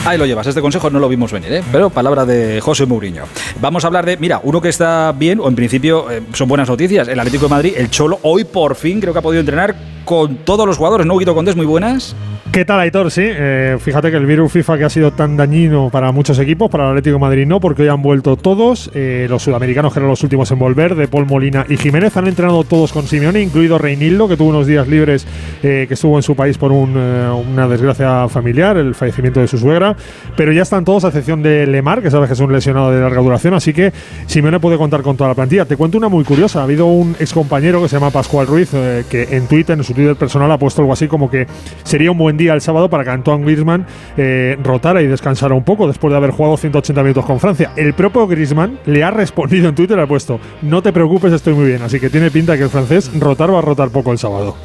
Ahí 0.06 0.18
lo 0.18 0.26
llevas, 0.26 0.48
este 0.48 0.62
consejo 0.62 0.90
no 0.90 1.00
lo 1.00 1.10
vimos 1.10 1.32
venir, 1.32 1.52
¿eh? 1.52 1.64
pero 1.72 1.90
palabra 1.90 2.26
de 2.26 2.62
José 2.62 2.86
Mourinho. 2.86 3.24
Vamos 3.60 3.84
a 3.84 3.88
hablar 3.88 4.06
de, 4.06 4.18
mira, 4.18 4.40
uno 4.44 4.62
que 4.62 4.70
está 4.70 5.14
bien, 5.18 5.40
o 5.42 5.48
en 5.48 5.56
principio 5.56 6.10
eh, 6.10 6.22
son 6.34 6.48
buenas 6.48 6.70
noticias, 6.70 7.08
el 7.08 7.20
Atlético 7.20 7.46
de 7.46 7.50
Madrid, 7.50 7.74
el 7.76 7.90
Cholo, 7.90 8.20
hoy 8.24 8.46
por 8.46 8.76
fin 8.76 9.02
creo 9.02 9.12
que 9.12 9.20
ha 9.20 9.22
podido 9.22 9.42
entrenar 9.42 9.76
con 10.06 10.38
todos 10.38 10.66
los 10.66 10.78
jugadores, 10.78 11.06
¿no, 11.06 11.18
Guido 11.18 11.36
Condés? 11.36 11.58
Muy 11.58 11.66
buenas. 11.66 12.16
¿Qué 12.52 12.66
tal, 12.66 12.80
Aitor? 12.80 13.12
Sí, 13.12 13.22
eh, 13.24 13.78
fíjate 13.80 14.10
que 14.10 14.18
el 14.18 14.26
virus 14.26 14.52
FIFA 14.52 14.80
que 14.80 14.84
ha 14.86 14.90
sido 14.90 15.12
tan 15.12 15.38
dañino 15.38 15.90
para 15.92 16.12
muchos 16.12 16.40
equipos, 16.40 16.72
para 16.72 16.86
el 16.86 16.90
Atlético 16.92 17.18
de 17.18 17.20
Madrid 17.20 17.46
no, 17.46 17.60
porque 17.60 17.84
hoy 17.84 17.90
han 17.90 18.02
vuelto 18.02 18.36
todos, 18.36 18.90
eh, 18.96 19.28
los 19.30 19.44
sudamericanos 19.44 19.94
que 19.94 20.00
eran 20.00 20.10
los 20.10 20.24
últimos 20.24 20.50
en 20.50 20.58
volver, 20.58 20.96
de 20.96 21.08
Paul 21.08 21.28
Molina 21.28 21.68
y 21.70 21.78
Jiménez, 21.78 22.18
han 22.18 22.28
entrenado 22.28 22.64
todos 22.64 22.94
con 22.94 23.06
Simeone, 23.06 23.42
incluido 23.42 23.78
Reinildo, 23.78 24.28
que 24.28 24.38
tuvo 24.38 24.50
unos 24.50 24.66
días 24.66 24.88
libres, 24.88 25.28
eh, 25.62 25.86
que 25.88 25.94
estuvo 25.94 26.18
en 26.18 26.24
su 26.24 26.36
país 26.36 26.58
por 26.58 26.72
un, 26.72 26.96
eh, 26.98 27.30
una 27.30 27.68
desgracia 27.68 28.28
familiar, 28.28 28.78
el 28.78 28.96
fallecimiento 28.96 29.40
de 29.40 29.48
su 29.48 29.60
suegra, 29.60 29.96
pero 30.36 30.52
ya 30.52 30.64
están 30.64 30.84
todos, 30.84 31.06
a 31.06 31.10
excepción 31.10 31.44
de 31.44 31.68
Lemar, 31.68 32.02
que 32.02 32.10
sabes 32.10 32.28
que 32.28 32.34
es 32.34 32.40
un 32.40 32.52
lesionado 32.52 32.92
de 32.92 33.02
larga 33.02 33.22
duración, 33.22 33.54
así 33.54 33.72
que 33.72 33.92
Simeone 34.26 34.60
puede 34.60 34.78
contar 34.78 35.04
con 35.04 35.16
toda 35.16 35.30
la 35.30 35.36
plantilla. 35.36 35.66
Te 35.66 35.76
cuento 35.76 36.00
una 36.00 36.08
muy 36.08 36.24
curiosa, 36.24 36.62
ha 36.62 36.64
habido 36.64 36.88
un 36.88 37.16
excompañero 37.20 37.84
que 37.84 37.90
se 37.90 37.98
llama 37.98 38.10
Pascual 38.10 38.48
Ruiz, 38.48 38.70
eh, 38.74 39.04
que 39.10 39.28
en 39.36 39.48
Twitter, 39.48 39.78
en 39.78 39.84
su 39.84 39.94
Twitter 39.94 40.16
personal, 40.16 40.52
ha 40.52 40.58
puesto 40.58 40.82
algo 40.82 40.94
así 40.94 41.08
como 41.08 41.30
que 41.30 41.46
sería 41.84 42.10
un 42.10 42.18
buen 42.18 42.37
día 42.38 42.54
el 42.54 42.62
sábado 42.62 42.90
para 42.90 43.04
que 43.04 43.10
Antoine 43.10 43.44
Griezmann 43.44 43.86
eh, 44.16 44.58
rotara 44.64 45.02
y 45.02 45.08
descansara 45.08 45.54
un 45.56 45.64
poco 45.64 45.88
después 45.88 46.12
de 46.12 46.18
haber 46.18 46.32
jugado 46.32 46.58
180 46.58 47.02
minutos 47.02 47.26
con 47.26 47.40
Francia. 47.40 47.72
El 47.76 47.94
propio 47.94 48.28
Griezmann 48.28 48.80
le 48.86 49.04
ha 49.04 49.12
respondido 49.12 49.70
en 49.70 49.76
Twitter, 49.76 50.00
ha 50.00 50.08
puesto, 50.08 50.40
no 50.62 50.82
te 50.82 50.94
preocupes, 50.94 51.34
estoy 51.34 51.54
muy 51.54 51.66
bien. 51.66 51.82
Así 51.82 52.00
que 52.00 52.10
tiene 52.10 52.32
pinta 52.32 52.56
que 52.58 52.64
el 52.64 52.70
francés 52.70 53.12
rotar 53.20 53.54
va 53.54 53.60
a 53.60 53.62
rotar 53.62 53.90
poco 53.90 54.12
el 54.12 54.18
sábado. 54.18 54.56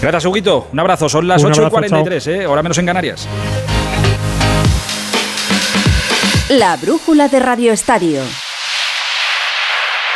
Gracias, 0.00 0.24
Huguito. 0.26 0.68
Un 0.72 0.78
abrazo, 0.80 1.08
son 1.08 1.26
las 1.26 1.42
Un 1.42 1.50
8 1.52 1.62
y 1.62 1.64
abrazo, 1.64 1.88
43, 1.88 2.26
¿eh? 2.26 2.46
hora 2.46 2.62
menos 2.62 2.78
en 2.78 2.86
Canarias. 2.86 3.28
La 6.50 6.76
brújula 6.76 7.28
de 7.28 7.40
Radio 7.40 7.72
Estadio. 7.72 8.22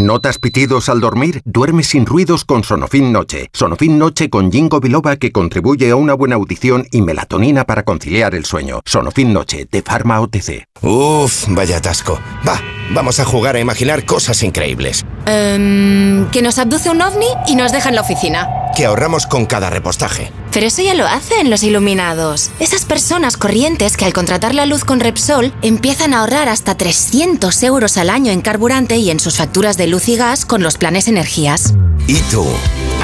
¿Notas 0.00 0.38
pitidos 0.38 0.88
al 0.88 1.00
dormir? 1.00 1.42
Duerme 1.44 1.82
sin 1.82 2.06
ruidos 2.06 2.44
con 2.44 2.64
Sonofin 2.64 3.12
Noche. 3.12 3.50
Sonofin 3.52 3.98
Noche 3.98 4.30
con 4.30 4.50
Jingo 4.50 4.80
Biloba 4.80 5.16
que 5.16 5.30
contribuye 5.30 5.90
a 5.90 5.96
una 5.96 6.14
buena 6.14 6.36
audición 6.36 6.86
y 6.90 7.02
melatonina 7.02 7.64
para 7.64 7.82
conciliar 7.82 8.34
el 8.34 8.44
sueño. 8.44 8.80
Sonofin 8.86 9.32
Noche 9.32 9.68
de 9.70 9.82
Pharma 9.82 10.20
OTC. 10.20 10.64
Uf, 10.82 11.46
vaya 11.48 11.76
atasco. 11.76 12.18
Va, 12.46 12.60
vamos 12.90 13.20
a 13.20 13.24
jugar 13.24 13.56
a 13.56 13.60
imaginar 13.60 14.04
cosas 14.04 14.42
increíbles. 14.42 15.04
Em, 15.26 16.28
que 16.30 16.42
nos 16.42 16.58
abduce 16.58 16.90
un 16.90 17.00
ovni 17.00 17.26
y 17.46 17.54
nos 17.54 17.72
deja 17.72 17.88
en 17.88 17.94
la 17.94 18.00
oficina. 18.00 18.48
Que 18.76 18.86
ahorramos 18.86 19.26
con 19.26 19.46
cada 19.46 19.70
repostaje. 19.70 20.32
Pero 20.52 20.66
eso 20.66 20.82
ya 20.82 20.94
lo 20.94 21.06
hacen 21.06 21.50
los 21.50 21.62
iluminados. 21.62 22.50
Esas 22.58 22.84
personas 22.84 23.36
corrientes 23.36 23.96
que 23.96 24.04
al 24.04 24.12
contratar 24.12 24.54
la 24.54 24.66
luz 24.66 24.84
con 24.84 25.00
Repsol 25.00 25.52
empiezan 25.62 26.14
a 26.14 26.20
ahorrar 26.20 26.48
hasta 26.48 26.76
300 26.76 27.62
euros 27.62 27.96
al 27.96 28.10
año 28.10 28.32
en 28.32 28.40
carburante 28.40 28.96
y 28.96 29.10
en 29.10 29.20
sus 29.20 29.36
facturas 29.36 29.76
de 29.76 29.86
luz 29.86 30.08
y 30.08 30.16
gas 30.16 30.44
con 30.44 30.62
los 30.62 30.76
planes 30.76 31.08
energías. 31.08 31.74
¿Y 32.06 32.16
tú? 32.30 32.46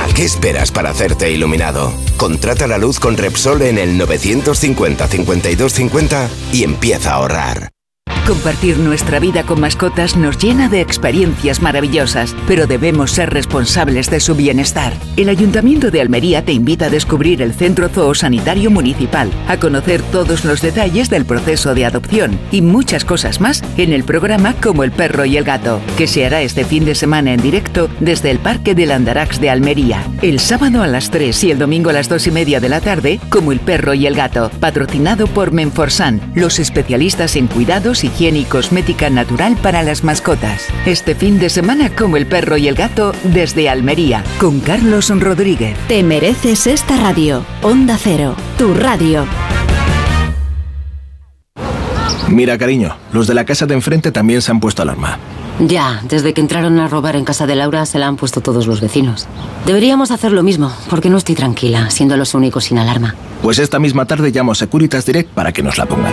¿A 0.02 0.12
qué 0.14 0.24
esperas 0.24 0.72
para 0.72 0.90
hacerte 0.90 1.30
iluminado? 1.30 1.92
Contrata 2.16 2.66
la 2.66 2.78
luz 2.78 2.98
con 2.98 3.16
Repsol 3.16 3.62
en 3.62 3.78
el 3.78 3.96
950 3.96 5.06
52 5.06 5.72
50 5.72 6.28
y 6.52 6.64
empieza 6.64 7.12
a 7.12 7.14
ahorrar. 7.14 7.75
Compartir 8.26 8.78
nuestra 8.78 9.20
vida 9.20 9.44
con 9.44 9.60
mascotas 9.60 10.16
nos 10.16 10.36
llena 10.36 10.68
de 10.68 10.80
experiencias 10.80 11.62
maravillosas, 11.62 12.34
pero 12.48 12.66
debemos 12.66 13.12
ser 13.12 13.32
responsables 13.32 14.10
de 14.10 14.18
su 14.18 14.34
bienestar. 14.34 14.92
El 15.16 15.28
Ayuntamiento 15.28 15.92
de 15.92 16.00
Almería 16.00 16.44
te 16.44 16.52
invita 16.52 16.86
a 16.86 16.90
descubrir 16.90 17.40
el 17.40 17.54
Centro 17.54 17.88
Zoosanitario 17.88 18.72
Municipal, 18.72 19.30
a 19.46 19.58
conocer 19.58 20.02
todos 20.02 20.44
los 20.44 20.60
detalles 20.60 21.08
del 21.08 21.24
proceso 21.24 21.72
de 21.76 21.84
adopción 21.84 22.36
y 22.50 22.62
muchas 22.62 23.04
cosas 23.04 23.40
más 23.40 23.62
en 23.76 23.92
el 23.92 24.02
programa 24.02 24.54
Como 24.54 24.82
el 24.82 24.90
perro 24.90 25.24
y 25.24 25.36
el 25.36 25.44
gato, 25.44 25.80
que 25.96 26.08
se 26.08 26.26
hará 26.26 26.42
este 26.42 26.64
fin 26.64 26.84
de 26.84 26.96
semana 26.96 27.32
en 27.32 27.40
directo 27.40 27.88
desde 28.00 28.32
el 28.32 28.40
Parque 28.40 28.74
del 28.74 28.90
Andarax 28.90 29.40
de 29.40 29.50
Almería. 29.50 30.02
El 30.20 30.40
sábado 30.40 30.82
a 30.82 30.88
las 30.88 31.12
3 31.12 31.44
y 31.44 31.52
el 31.52 31.60
domingo 31.60 31.90
a 31.90 31.92
las 31.92 32.08
2 32.08 32.26
y 32.26 32.30
media 32.32 32.58
de 32.58 32.70
la 32.70 32.80
tarde, 32.80 33.20
Como 33.28 33.52
el 33.52 33.60
perro 33.60 33.94
y 33.94 34.08
el 34.08 34.16
gato, 34.16 34.50
patrocinado 34.58 35.28
por 35.28 35.52
Menforsan, 35.52 36.20
los 36.34 36.58
especialistas 36.58 37.36
en 37.36 37.46
cuidados 37.46 38.02
higiene 38.16 38.40
y 38.40 38.44
cosmética 38.44 39.10
natural 39.10 39.56
para 39.62 39.82
las 39.82 40.02
mascotas. 40.02 40.66
Este 40.86 41.14
fin 41.14 41.38
de 41.38 41.50
semana 41.50 41.90
como 41.94 42.16
el 42.16 42.26
perro 42.26 42.56
y 42.56 42.66
el 42.66 42.74
gato 42.74 43.12
desde 43.24 43.68
Almería, 43.68 44.24
con 44.38 44.60
Carlos 44.60 45.10
Rodríguez. 45.10 45.76
Te 45.86 46.02
mereces 46.02 46.66
esta 46.66 46.96
radio. 46.96 47.44
Onda 47.62 47.98
Cero, 48.02 48.34
tu 48.56 48.72
radio. 48.72 49.26
Mira, 52.28 52.56
cariño, 52.56 52.96
los 53.12 53.26
de 53.26 53.34
la 53.34 53.44
casa 53.44 53.66
de 53.66 53.74
enfrente 53.74 54.10
también 54.10 54.40
se 54.40 54.50
han 54.50 54.60
puesto 54.60 54.82
alarma. 54.82 55.18
Ya, 55.60 56.02
desde 56.08 56.34
que 56.34 56.40
entraron 56.40 56.78
a 56.80 56.88
robar 56.88 57.16
en 57.16 57.24
casa 57.24 57.46
de 57.46 57.54
Laura 57.54 57.86
se 57.86 57.98
la 57.98 58.08
han 58.08 58.16
puesto 58.16 58.40
todos 58.40 58.66
los 58.66 58.80
vecinos. 58.80 59.26
Deberíamos 59.64 60.10
hacer 60.10 60.32
lo 60.32 60.42
mismo, 60.42 60.72
porque 60.90 61.08
no 61.08 61.18
estoy 61.18 61.34
tranquila, 61.34 61.90
siendo 61.90 62.16
los 62.16 62.34
únicos 62.34 62.64
sin 62.64 62.78
alarma. 62.78 63.14
Pues 63.42 63.58
esta 63.58 63.78
misma 63.78 64.06
tarde 64.06 64.30
llamo 64.30 64.52
a 64.52 64.54
Securitas 64.54 65.06
Direct 65.06 65.30
para 65.30 65.52
que 65.52 65.62
nos 65.62 65.78
la 65.78 65.86
pongan. 65.86 66.12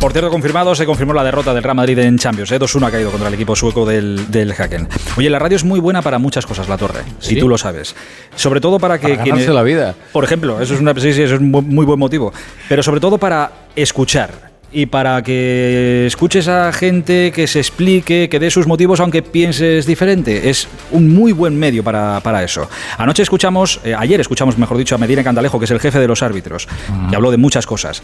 Por 0.00 0.12
cierto, 0.12 0.30
confirmado, 0.30 0.74
se 0.74 0.86
confirmó 0.86 1.12
la 1.12 1.22
derrota 1.22 1.52
del 1.52 1.62
Real 1.62 1.76
Madrid 1.76 1.98
en 1.98 2.16
Champions. 2.16 2.50
¿eh? 2.52 2.58
2-1 2.58 2.86
ha 2.86 2.90
caído 2.90 3.10
contra 3.10 3.28
el 3.28 3.34
equipo 3.34 3.54
sueco 3.54 3.84
del, 3.84 4.30
del 4.30 4.52
Haken. 4.52 4.88
Oye, 5.18 5.28
la 5.28 5.38
radio 5.38 5.56
es 5.56 5.64
muy 5.64 5.78
buena 5.78 6.00
para 6.00 6.18
muchas 6.18 6.46
cosas, 6.46 6.70
La 6.70 6.78
Torre, 6.78 7.02
si 7.18 7.34
¿Sí? 7.34 7.38
tú 7.38 7.50
lo 7.50 7.58
sabes. 7.58 7.94
Sobre 8.34 8.62
todo 8.62 8.78
para 8.78 8.98
que... 8.98 9.08
Para 9.10 9.24
ganarse 9.26 9.52
la 9.52 9.62
vida. 9.62 9.94
Por 10.10 10.24
ejemplo, 10.24 10.58
eso 10.58 10.72
es, 10.72 10.80
una, 10.80 10.94
sí, 10.94 11.12
sí, 11.12 11.20
eso 11.20 11.34
es 11.34 11.40
un 11.40 11.50
muy 11.50 11.84
buen 11.84 11.98
motivo. 11.98 12.32
Pero 12.66 12.82
sobre 12.82 12.98
todo 12.98 13.18
para 13.18 13.52
escuchar. 13.76 14.50
Y 14.72 14.86
para 14.86 15.22
que 15.22 16.06
escuches 16.06 16.48
a 16.48 16.72
gente 16.72 17.30
que 17.34 17.46
se 17.46 17.58
explique, 17.58 18.28
que 18.30 18.38
dé 18.38 18.50
sus 18.50 18.66
motivos, 18.66 19.00
aunque 19.00 19.20
pienses 19.20 19.84
diferente. 19.84 20.48
Es 20.48 20.66
un 20.92 21.12
muy 21.12 21.32
buen 21.32 21.58
medio 21.58 21.84
para, 21.84 22.20
para 22.20 22.42
eso. 22.42 22.70
Anoche 22.96 23.22
escuchamos, 23.22 23.80
eh, 23.84 23.94
ayer 23.98 24.18
escuchamos, 24.20 24.56
mejor 24.56 24.78
dicho, 24.78 24.94
a 24.94 24.98
Medina 24.98 25.22
Candalejo, 25.22 25.58
que 25.58 25.66
es 25.66 25.70
el 25.72 25.80
jefe 25.80 25.98
de 25.98 26.08
los 26.08 26.22
árbitros, 26.22 26.68
y 27.10 27.14
habló 27.14 27.30
de 27.30 27.36
muchas 27.36 27.66
cosas. 27.66 28.02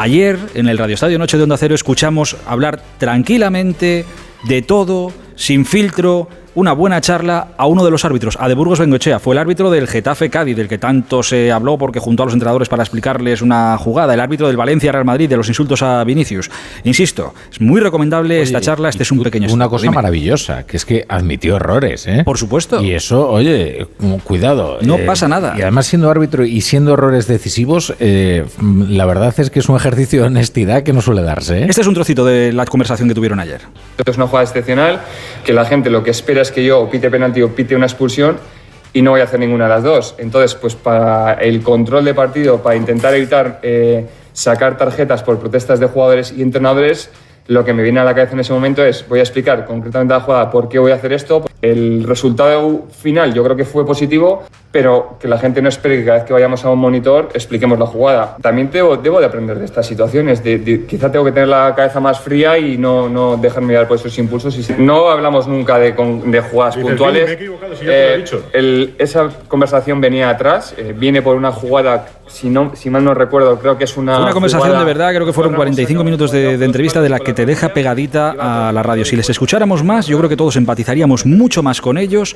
Ayer, 0.00 0.38
en 0.54 0.68
el 0.68 0.78
Radio 0.78 0.94
Estadio 0.94 1.18
Noche 1.18 1.36
de 1.38 1.42
Onda 1.42 1.56
Cero, 1.56 1.74
escuchamos 1.74 2.36
hablar 2.46 2.80
tranquilamente 2.98 4.04
de 4.44 4.62
todo, 4.62 5.12
sin 5.38 5.64
filtro, 5.64 6.28
una 6.56 6.72
buena 6.72 7.00
charla 7.00 7.48
a 7.56 7.66
uno 7.66 7.84
de 7.84 7.90
los 7.92 8.04
árbitros, 8.04 8.36
a 8.40 8.48
De 8.48 8.54
Burgos 8.54 8.80
Bengochea. 8.80 9.20
Fue 9.20 9.32
el 9.34 9.38
árbitro 9.38 9.70
del 9.70 9.86
Getafe 9.86 10.28
Cádiz, 10.28 10.56
del 10.56 10.66
que 10.66 10.76
tanto 10.78 11.22
se 11.22 11.52
habló 11.52 11.78
porque 11.78 12.00
juntó 12.00 12.24
a 12.24 12.26
los 12.26 12.32
entrenadores 12.32 12.68
para 12.68 12.82
explicarles 12.82 13.40
una 13.42 13.78
jugada. 13.78 14.14
El 14.14 14.18
árbitro 14.18 14.48
del 14.48 14.56
Valencia 14.56 14.90
Real 14.90 15.04
Madrid, 15.04 15.28
de 15.28 15.36
los 15.36 15.46
insultos 15.46 15.82
a 15.82 16.02
Vinicius. 16.02 16.50
Insisto, 16.82 17.32
es 17.52 17.60
muy 17.60 17.80
recomendable 17.80 18.42
esta 18.42 18.60
charla. 18.60 18.88
Este 18.88 19.04
es 19.04 19.12
un 19.12 19.22
pequeño 19.22 19.52
Una 19.52 19.68
cosa 19.68 19.82
Dime. 19.82 19.94
maravillosa, 19.94 20.66
que 20.66 20.76
es 20.76 20.84
que 20.84 21.06
admitió 21.08 21.54
errores, 21.54 22.08
¿eh? 22.08 22.22
Por 22.24 22.38
supuesto. 22.38 22.82
Y 22.82 22.90
eso, 22.92 23.28
oye, 23.30 23.86
cu- 24.00 24.18
cuidado. 24.24 24.78
No 24.82 24.96
eh, 24.96 25.04
pasa 25.06 25.28
nada. 25.28 25.54
Y 25.56 25.62
además 25.62 25.86
siendo 25.86 26.10
árbitro 26.10 26.44
y 26.44 26.60
siendo 26.62 26.94
errores 26.94 27.28
decisivos, 27.28 27.94
eh, 28.00 28.44
la 28.88 29.06
verdad 29.06 29.32
es 29.38 29.50
que 29.50 29.60
es 29.60 29.68
un 29.68 29.76
ejercicio 29.76 30.22
de 30.22 30.26
honestidad 30.26 30.82
que 30.82 30.92
no 30.92 31.02
suele 31.02 31.22
darse, 31.22 31.60
¿eh? 31.60 31.66
Este 31.68 31.82
es 31.82 31.86
un 31.86 31.94
trocito 31.94 32.24
de 32.24 32.52
la 32.52 32.64
conversación 32.64 33.08
que 33.08 33.14
tuvieron 33.14 33.38
ayer. 33.38 33.60
Esto 33.96 34.10
es 34.10 34.16
una 34.16 34.26
jugada 34.26 34.44
excepcional, 34.44 35.00
que 35.44 35.52
la 35.52 35.64
gente 35.64 35.90
lo 35.90 36.02
que 36.02 36.10
espera 36.10 36.42
es 36.42 36.50
que 36.50 36.64
yo 36.64 36.80
o 36.80 36.90
pite 36.90 37.10
penalti 37.10 37.42
o 37.42 37.54
pite 37.54 37.74
una 37.76 37.86
expulsión 37.86 38.38
y 38.92 39.02
no 39.02 39.12
voy 39.12 39.20
a 39.20 39.24
hacer 39.24 39.40
ninguna 39.40 39.64
de 39.64 39.70
las 39.70 39.82
dos. 39.82 40.14
Entonces, 40.18 40.54
pues 40.54 40.74
para 40.74 41.34
el 41.34 41.62
control 41.62 42.04
de 42.04 42.14
partido, 42.14 42.62
para 42.62 42.76
intentar 42.76 43.14
evitar 43.14 43.60
eh, 43.62 44.06
sacar 44.32 44.76
tarjetas 44.76 45.22
por 45.22 45.38
protestas 45.38 45.80
de 45.80 45.86
jugadores 45.86 46.32
y 46.36 46.42
entrenadores, 46.42 47.10
lo 47.48 47.64
que 47.64 47.72
me 47.72 47.82
viene 47.82 47.98
a 48.00 48.04
la 48.04 48.14
cabeza 48.14 48.34
en 48.34 48.40
ese 48.40 48.52
momento 48.52 48.84
es, 48.84 49.04
voy 49.08 49.18
a 49.20 49.22
explicar 49.22 49.64
concretamente 49.64 50.14
a 50.14 50.18
la 50.18 50.22
jugada 50.22 50.50
por 50.50 50.68
qué 50.68 50.78
voy 50.78 50.92
a 50.92 50.96
hacer 50.96 51.12
esto. 51.12 51.44
El 51.60 52.04
resultado 52.04 52.84
final 53.02 53.34
yo 53.34 53.42
creo 53.42 53.56
que 53.56 53.64
fue 53.64 53.84
positivo, 53.86 54.44
pero 54.70 55.16
que 55.18 55.26
la 55.26 55.38
gente 55.38 55.62
no 55.62 55.70
espere 55.70 55.96
que 55.98 56.04
cada 56.04 56.18
vez 56.18 56.26
que 56.26 56.32
vayamos 56.34 56.62
a 56.64 56.70
un 56.70 56.78
monitor 56.78 57.30
expliquemos 57.34 57.78
la 57.78 57.86
jugada. 57.86 58.36
También 58.42 58.68
debo, 58.70 58.98
debo 58.98 59.18
de 59.18 59.26
aprender 59.26 59.58
de 59.58 59.64
estas 59.64 59.86
situaciones, 59.86 60.44
de, 60.44 60.58
de- 60.58 60.84
quizá 60.84 61.10
tengo 61.10 61.24
que 61.24 61.32
tener 61.32 61.48
la 61.48 61.74
cabeza 61.74 62.00
más 62.00 62.20
fría 62.20 62.58
y 62.58 62.76
no, 62.76 63.08
no 63.08 63.38
dejarme 63.38 63.72
llevar 63.72 63.88
por 63.88 63.96
esos 63.96 64.16
impulsos. 64.18 64.56
Y 64.58 64.74
no 64.82 65.08
hablamos 65.08 65.48
nunca 65.48 65.78
de, 65.78 65.94
con- 65.94 66.30
de 66.30 66.40
jugadas 66.42 66.76
Dices, 66.76 66.88
puntuales. 66.90 67.24
"Billy, 67.24 67.26
me 67.26 67.32
he 67.32 67.44
equivocado, 67.44 67.74
si 67.76 67.84
ya 67.86 67.90
te 67.90 67.96
lo 67.96 68.02
he 68.10 68.14
Eh, 68.14 68.16
dicho". 68.18 68.42
el- 68.52 68.94
esa 68.98 69.28
conversación 69.48 70.00
venía 70.02 70.28
atrás, 70.28 70.74
eh, 70.76 70.94
viene 70.96 71.22
por 71.22 71.34
una 71.34 71.50
jugada, 71.50 72.06
si, 72.26 72.50
no, 72.50 72.72
si 72.76 72.90
mal 72.90 73.02
no 73.02 73.14
recuerdo, 73.14 73.58
creo 73.58 73.78
que 73.78 73.84
es 73.84 73.96
una... 73.96 74.14
Fue 74.16 74.22
una 74.24 74.32
conversación 74.32 74.68
jugada- 74.68 74.84
de 74.84 74.92
verdad, 74.92 75.14
creo 75.14 75.26
que 75.26 75.32
fueron 75.32 75.54
45 75.54 76.04
minutos 76.04 76.30
de, 76.30 76.58
de 76.58 76.64
entrevista 76.66 77.00
de 77.00 77.08
la 77.08 77.18
que 77.20 77.32
te 77.38 77.46
deja 77.46 77.68
pegadita 77.68 78.34
a 78.36 78.72
la 78.72 78.82
radio. 78.82 79.04
Si 79.04 79.14
les 79.14 79.30
escucháramos 79.30 79.84
más, 79.84 80.08
yo 80.08 80.18
creo 80.18 80.28
que 80.28 80.36
todos 80.36 80.56
empatizaríamos 80.56 81.24
mucho 81.24 81.62
más 81.62 81.80
con 81.80 81.96
ellos 81.96 82.34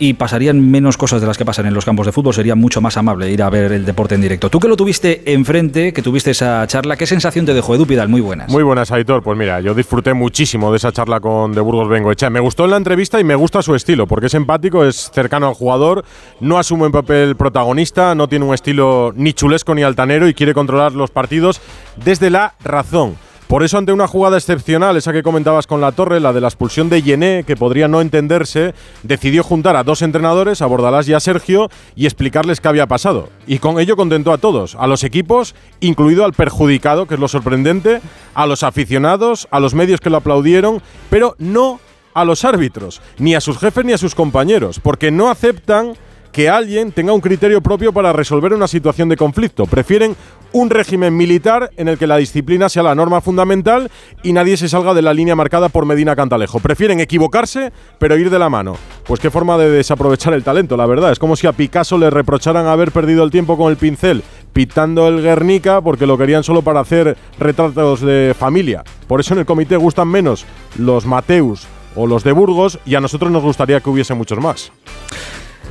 y 0.00 0.14
pasarían 0.14 0.68
menos 0.68 0.96
cosas 0.96 1.20
de 1.20 1.28
las 1.28 1.38
que 1.38 1.44
pasan 1.44 1.66
en 1.66 1.74
los 1.74 1.84
campos 1.84 2.06
de 2.06 2.10
fútbol. 2.10 2.34
Sería 2.34 2.56
mucho 2.56 2.80
más 2.80 2.96
amable 2.96 3.30
ir 3.30 3.40
a 3.40 3.48
ver 3.50 3.70
el 3.70 3.84
deporte 3.84 4.16
en 4.16 4.20
directo. 4.20 4.50
Tú 4.50 4.58
que 4.58 4.66
lo 4.66 4.76
tuviste 4.76 5.32
enfrente, 5.32 5.92
que 5.92 6.02
tuviste 6.02 6.32
esa 6.32 6.66
charla, 6.66 6.96
¿qué 6.96 7.06
sensación 7.06 7.46
te 7.46 7.54
dejó 7.54 7.76
Edu 7.76 7.86
Pidal? 7.86 8.08
Muy 8.08 8.20
buenas. 8.20 8.50
Muy 8.50 8.64
buenas, 8.64 8.90
Aitor. 8.90 9.22
Pues 9.22 9.38
mira, 9.38 9.60
yo 9.60 9.74
disfruté 9.74 10.12
muchísimo 10.12 10.72
de 10.72 10.78
esa 10.78 10.90
charla 10.90 11.20
con 11.20 11.52
De 11.52 11.60
Burgos 11.60 11.88
Bengoechea. 11.88 12.28
Me 12.28 12.40
gustó 12.40 12.64
en 12.64 12.72
la 12.72 12.78
entrevista 12.78 13.20
y 13.20 13.24
me 13.24 13.36
gusta 13.36 13.62
su 13.62 13.76
estilo, 13.76 14.08
porque 14.08 14.26
es 14.26 14.34
empático, 14.34 14.84
es 14.84 15.12
cercano 15.14 15.46
al 15.46 15.54
jugador, 15.54 16.04
no 16.40 16.58
asume 16.58 16.86
un 16.86 16.92
papel 16.92 17.36
protagonista, 17.36 18.16
no 18.16 18.26
tiene 18.26 18.44
un 18.44 18.54
estilo 18.54 19.12
ni 19.14 19.34
chulesco 19.34 19.72
ni 19.72 19.84
altanero 19.84 20.26
y 20.26 20.34
quiere 20.34 20.52
controlar 20.52 20.94
los 20.94 21.12
partidos 21.12 21.60
desde 22.04 22.28
la 22.28 22.54
razón. 22.64 23.14
Por 23.52 23.62
eso, 23.62 23.76
ante 23.76 23.92
una 23.92 24.08
jugada 24.08 24.38
excepcional, 24.38 24.96
esa 24.96 25.12
que 25.12 25.22
comentabas 25.22 25.66
con 25.66 25.82
la 25.82 25.92
torre, 25.92 26.20
la 26.20 26.32
de 26.32 26.40
la 26.40 26.48
expulsión 26.48 26.88
de 26.88 27.02
Yené, 27.02 27.44
que 27.46 27.54
podría 27.54 27.86
no 27.86 28.00
entenderse, 28.00 28.72
decidió 29.02 29.42
juntar 29.42 29.76
a 29.76 29.84
dos 29.84 30.00
entrenadores, 30.00 30.62
a 30.62 30.66
Bordalás 30.66 31.06
y 31.06 31.12
a 31.12 31.20
Sergio, 31.20 31.68
y 31.94 32.06
explicarles 32.06 32.62
qué 32.62 32.68
había 32.68 32.86
pasado. 32.86 33.28
Y 33.46 33.58
con 33.58 33.78
ello 33.78 33.94
contentó 33.94 34.32
a 34.32 34.38
todos, 34.38 34.74
a 34.76 34.86
los 34.86 35.04
equipos, 35.04 35.54
incluido 35.80 36.24
al 36.24 36.32
perjudicado, 36.32 37.04
que 37.04 37.12
es 37.12 37.20
lo 37.20 37.28
sorprendente, 37.28 38.00
a 38.32 38.46
los 38.46 38.62
aficionados, 38.62 39.46
a 39.50 39.60
los 39.60 39.74
medios 39.74 40.00
que 40.00 40.08
lo 40.08 40.16
aplaudieron, 40.16 40.80
pero 41.10 41.36
no 41.36 41.78
a 42.14 42.24
los 42.24 42.46
árbitros, 42.46 43.02
ni 43.18 43.34
a 43.34 43.42
sus 43.42 43.58
jefes 43.58 43.84
ni 43.84 43.92
a 43.92 43.98
sus 43.98 44.14
compañeros, 44.14 44.80
porque 44.80 45.10
no 45.10 45.28
aceptan 45.28 45.92
que 46.32 46.48
alguien 46.48 46.92
tenga 46.92 47.12
un 47.12 47.20
criterio 47.20 47.60
propio 47.60 47.92
para 47.92 48.12
resolver 48.12 48.54
una 48.54 48.66
situación 48.66 49.08
de 49.08 49.16
conflicto. 49.16 49.66
Prefieren 49.66 50.16
un 50.52 50.70
régimen 50.70 51.16
militar 51.16 51.70
en 51.76 51.88
el 51.88 51.98
que 51.98 52.06
la 52.06 52.16
disciplina 52.16 52.68
sea 52.68 52.82
la 52.82 52.94
norma 52.94 53.20
fundamental 53.20 53.90
y 54.22 54.32
nadie 54.32 54.56
se 54.56 54.68
salga 54.68 54.94
de 54.94 55.02
la 55.02 55.14
línea 55.14 55.36
marcada 55.36 55.68
por 55.68 55.86
Medina 55.86 56.16
Cantalejo. 56.16 56.60
Prefieren 56.60 57.00
equivocarse, 57.00 57.72
pero 57.98 58.16
ir 58.16 58.30
de 58.30 58.38
la 58.38 58.50
mano. 58.50 58.76
Pues 59.06 59.20
qué 59.20 59.30
forma 59.30 59.58
de 59.58 59.70
desaprovechar 59.70 60.34
el 60.34 60.42
talento, 60.42 60.76
la 60.76 60.86
verdad. 60.86 61.12
Es 61.12 61.18
como 61.18 61.36
si 61.36 61.46
a 61.46 61.52
Picasso 61.52 61.98
le 61.98 62.10
reprocharan 62.10 62.66
haber 62.66 62.92
perdido 62.92 63.24
el 63.24 63.30
tiempo 63.30 63.56
con 63.56 63.70
el 63.70 63.76
pincel 63.76 64.22
pitando 64.52 65.08
el 65.08 65.22
Guernica 65.22 65.80
porque 65.80 66.06
lo 66.06 66.18
querían 66.18 66.44
solo 66.44 66.62
para 66.62 66.80
hacer 66.80 67.16
retratos 67.38 68.00
de 68.00 68.34
familia. 68.38 68.84
Por 69.06 69.20
eso 69.20 69.34
en 69.34 69.40
el 69.40 69.46
comité 69.46 69.76
gustan 69.76 70.08
menos 70.08 70.44
los 70.78 71.06
Mateus 71.06 71.66
o 71.94 72.06
los 72.06 72.24
de 72.24 72.32
Burgos 72.32 72.78
y 72.84 72.94
a 72.94 73.00
nosotros 73.00 73.30
nos 73.30 73.42
gustaría 73.42 73.80
que 73.80 73.90
hubiese 73.90 74.14
muchos 74.14 74.38
más. 74.38 74.72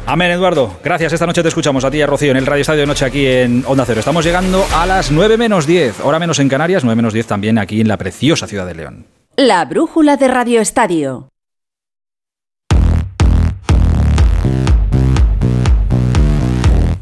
Amén, 0.05 0.31
Eduardo. 0.31 0.77
Gracias. 0.83 1.13
Esta 1.13 1.25
noche 1.25 1.41
te 1.41 1.49
escuchamos 1.49 1.85
a 1.85 1.91
ti 1.91 1.97
y 1.97 2.01
a 2.01 2.07
Rocío 2.07 2.31
en 2.31 2.37
el 2.37 2.45
Radio 2.45 2.61
Estadio 2.61 2.81
de 2.81 2.87
Noche 2.87 3.05
aquí 3.05 3.25
en 3.25 3.63
Onda 3.67 3.85
Cero. 3.85 3.99
Estamos 3.99 4.25
llegando 4.25 4.65
a 4.73 4.85
las 4.85 5.11
9 5.11 5.37
menos 5.37 5.67
10, 5.67 6.01
hora 6.03 6.19
menos 6.19 6.39
en 6.39 6.49
Canarias, 6.49 6.83
9 6.83 6.95
menos 6.95 7.13
10 7.13 7.27
también 7.27 7.57
aquí 7.57 7.81
en 7.81 7.87
la 7.87 7.97
preciosa 7.97 8.47
ciudad 8.47 8.65
de 8.65 8.75
León. 8.75 9.05
La 9.37 9.63
brújula 9.65 10.17
de 10.17 10.27
Radio 10.27 10.59
Estadio. 10.59 11.27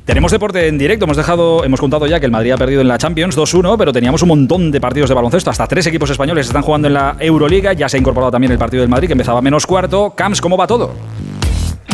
Tenemos 0.09 0.31
deporte 0.31 0.67
en 0.67 0.79
directo, 0.79 1.05
hemos 1.05 1.17
dejado, 1.17 1.63
hemos 1.63 1.79
contado 1.79 2.07
ya 2.07 2.19
que 2.19 2.25
el 2.25 2.31
Madrid 2.31 2.51
ha 2.51 2.57
perdido 2.57 2.81
en 2.81 2.87
la 2.87 2.97
Champions 2.97 3.37
2-1, 3.37 3.77
pero 3.77 3.93
teníamos 3.93 4.23
un 4.23 4.29
montón 4.29 4.71
de 4.71 4.81
partidos 4.81 5.07
de 5.07 5.13
baloncesto, 5.13 5.51
hasta 5.51 5.67
tres 5.67 5.85
equipos 5.85 6.09
españoles 6.09 6.47
están 6.47 6.63
jugando 6.63 6.87
en 6.87 6.95
la 6.95 7.15
Euroliga, 7.19 7.73
ya 7.73 7.87
se 7.87 7.97
ha 7.97 7.99
incorporado 7.99 8.31
también 8.31 8.51
el 8.51 8.57
partido 8.57 8.81
del 8.81 8.89
Madrid 8.89 9.07
que 9.07 9.13
empezaba 9.13 9.39
menos 9.39 9.67
cuarto. 9.67 10.15
Camps, 10.15 10.41
¿cómo 10.41 10.57
va 10.57 10.65
todo? 10.65 10.95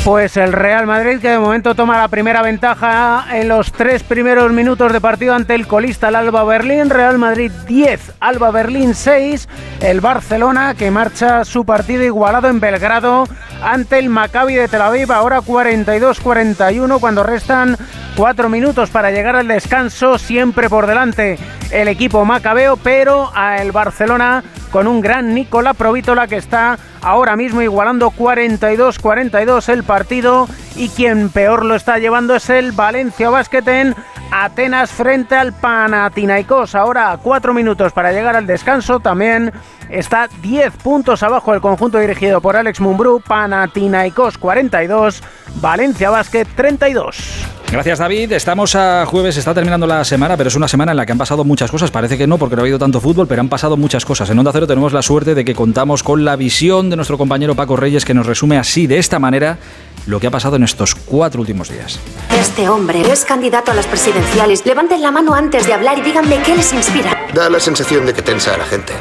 Pues 0.05 0.37
el 0.37 0.53
Real 0.53 0.85
Madrid 0.85 1.19
que 1.19 1.31
de 1.31 1.39
momento 1.39 1.73
toma 1.73 1.97
la 1.99 2.07
primera 2.09 2.43
ventaja 2.43 3.25
en 3.33 3.47
los 3.47 3.71
tres 3.71 4.03
primeros 4.03 4.51
minutos 4.51 4.93
de 4.93 5.01
partido 5.01 5.33
ante 5.33 5.55
el 5.55 5.65
colista 5.65 6.09
el 6.09 6.15
Alba 6.15 6.43
Berlín. 6.43 6.91
Real 6.91 7.17
Madrid 7.17 7.51
10, 7.65 8.13
Alba 8.19 8.51
Berlín 8.51 8.93
6. 8.93 9.49
El 9.81 10.01
Barcelona 10.01 10.75
que 10.75 10.91
marcha 10.91 11.43
su 11.43 11.65
partido 11.65 12.03
igualado 12.03 12.49
en 12.49 12.59
Belgrado 12.59 13.27
ante 13.63 13.97
el 13.97 14.09
Maccabi 14.09 14.53
de 14.53 14.67
Tel 14.67 14.83
Aviv. 14.83 15.11
Ahora 15.11 15.41
42-41 15.41 16.99
cuando 16.99 17.23
restan 17.23 17.75
cuatro 18.15 18.47
minutos 18.47 18.91
para 18.91 19.09
llegar 19.09 19.35
al 19.35 19.47
descanso. 19.47 20.19
Siempre 20.19 20.69
por 20.69 20.85
delante 20.85 21.39
el 21.71 21.87
equipo 21.87 22.23
macabeo, 22.25 22.77
pero 22.77 23.31
a 23.33 23.57
el 23.57 23.71
Barcelona 23.71 24.43
con 24.69 24.85
un 24.85 25.01
gran 25.01 25.33
Nicola 25.33 25.73
Provítola 25.73 26.27
que 26.27 26.35
está 26.35 26.77
ahora 27.05 27.35
mismo 27.35 27.61
igualando 27.61 28.11
42-42 28.11 29.69
el 29.69 29.83
partido 29.83 30.47
y 30.75 30.89
quien 30.89 31.29
peor 31.29 31.63
lo 31.63 31.75
está 31.75 31.99
llevando 31.99 32.35
es 32.35 32.49
el 32.49 32.71
Valencia 32.71 33.29
Basket 33.29 33.63
en 33.67 33.95
Atenas 34.31 34.91
frente 34.91 35.35
al 35.35 35.53
Panathinaikos. 35.53 36.75
Ahora 36.75 37.17
cuatro 37.21 37.53
minutos 37.53 37.93
para 37.93 38.11
llegar 38.11 38.35
al 38.35 38.47
descanso 38.47 38.99
también 38.99 39.53
está 39.89 40.27
10 40.41 40.75
puntos 40.77 41.21
abajo 41.23 41.53
el 41.53 41.61
conjunto 41.61 41.99
dirigido 41.99 42.41
por 42.41 42.57
Alex 42.57 42.81
Mumbrú, 42.81 43.21
Panathinaikos 43.25 44.37
42, 44.39 45.23
Valencia 45.61 46.09
Basket 46.09 46.47
32. 46.55 47.54
Gracias 47.71 47.99
David, 47.99 48.31
estamos 48.31 48.75
a 48.75 49.05
jueves, 49.05 49.35
está 49.37 49.53
terminando 49.53 49.85
la 49.87 50.05
semana, 50.05 50.37
pero 50.37 50.47
es 50.47 50.55
una 50.55 50.67
semana 50.67 50.91
en 50.91 50.97
la 50.97 51.05
que 51.05 51.11
han 51.11 51.17
pasado 51.17 51.43
muchas 51.43 51.69
cosas, 51.71 51.91
parece 51.91 52.17
que 52.17 52.27
no 52.27 52.37
porque 52.37 52.55
no 52.55 52.61
ha 52.61 52.63
habido 52.63 52.79
tanto 52.79 53.01
fútbol, 53.01 53.27
pero 53.27 53.41
han 53.41 53.49
pasado 53.49 53.75
muchas 53.75 54.05
cosas. 54.05 54.29
En 54.29 54.39
Onda 54.39 54.51
Cero 54.53 54.67
tenemos 54.67 54.93
la 54.93 55.01
suerte 55.01 55.35
de 55.35 55.43
que 55.43 55.53
contamos 55.55 56.03
con 56.03 56.23
la 56.23 56.35
visión 56.35 56.89
de 56.89 56.95
nuestro 56.95 57.17
compañero 57.17 57.55
Paco 57.55 57.75
Reyes 57.75 58.05
que 58.05 58.13
nos 58.13 58.27
resume 58.27 58.57
así, 58.57 58.87
de 58.87 58.99
esta 58.99 59.19
manera, 59.19 59.57
lo 60.07 60.19
que 60.19 60.27
ha 60.27 60.31
pasado 60.31 60.55
en 60.55 60.63
estos 60.63 60.95
cuatro 60.95 61.41
últimos 61.41 61.69
días. 61.69 61.99
Este 62.39 62.69
hombre 62.69 63.01
es 63.11 63.25
candidato 63.25 63.71
a 63.71 63.73
las 63.73 63.87
presidenciales. 63.87 64.65
Levanten 64.65 65.01
la 65.01 65.11
mano 65.11 65.33
antes 65.33 65.65
de 65.65 65.73
hablar 65.73 65.97
y 65.97 66.01
díganme 66.01 66.37
qué 66.43 66.55
les 66.55 66.73
inspira. 66.73 67.27
Da 67.33 67.49
la 67.49 67.59
sensación 67.59 68.05
de 68.05 68.13
que 68.13 68.21
tensa 68.21 68.53
a 68.53 68.57
la 68.57 68.65
gente. 68.65 68.93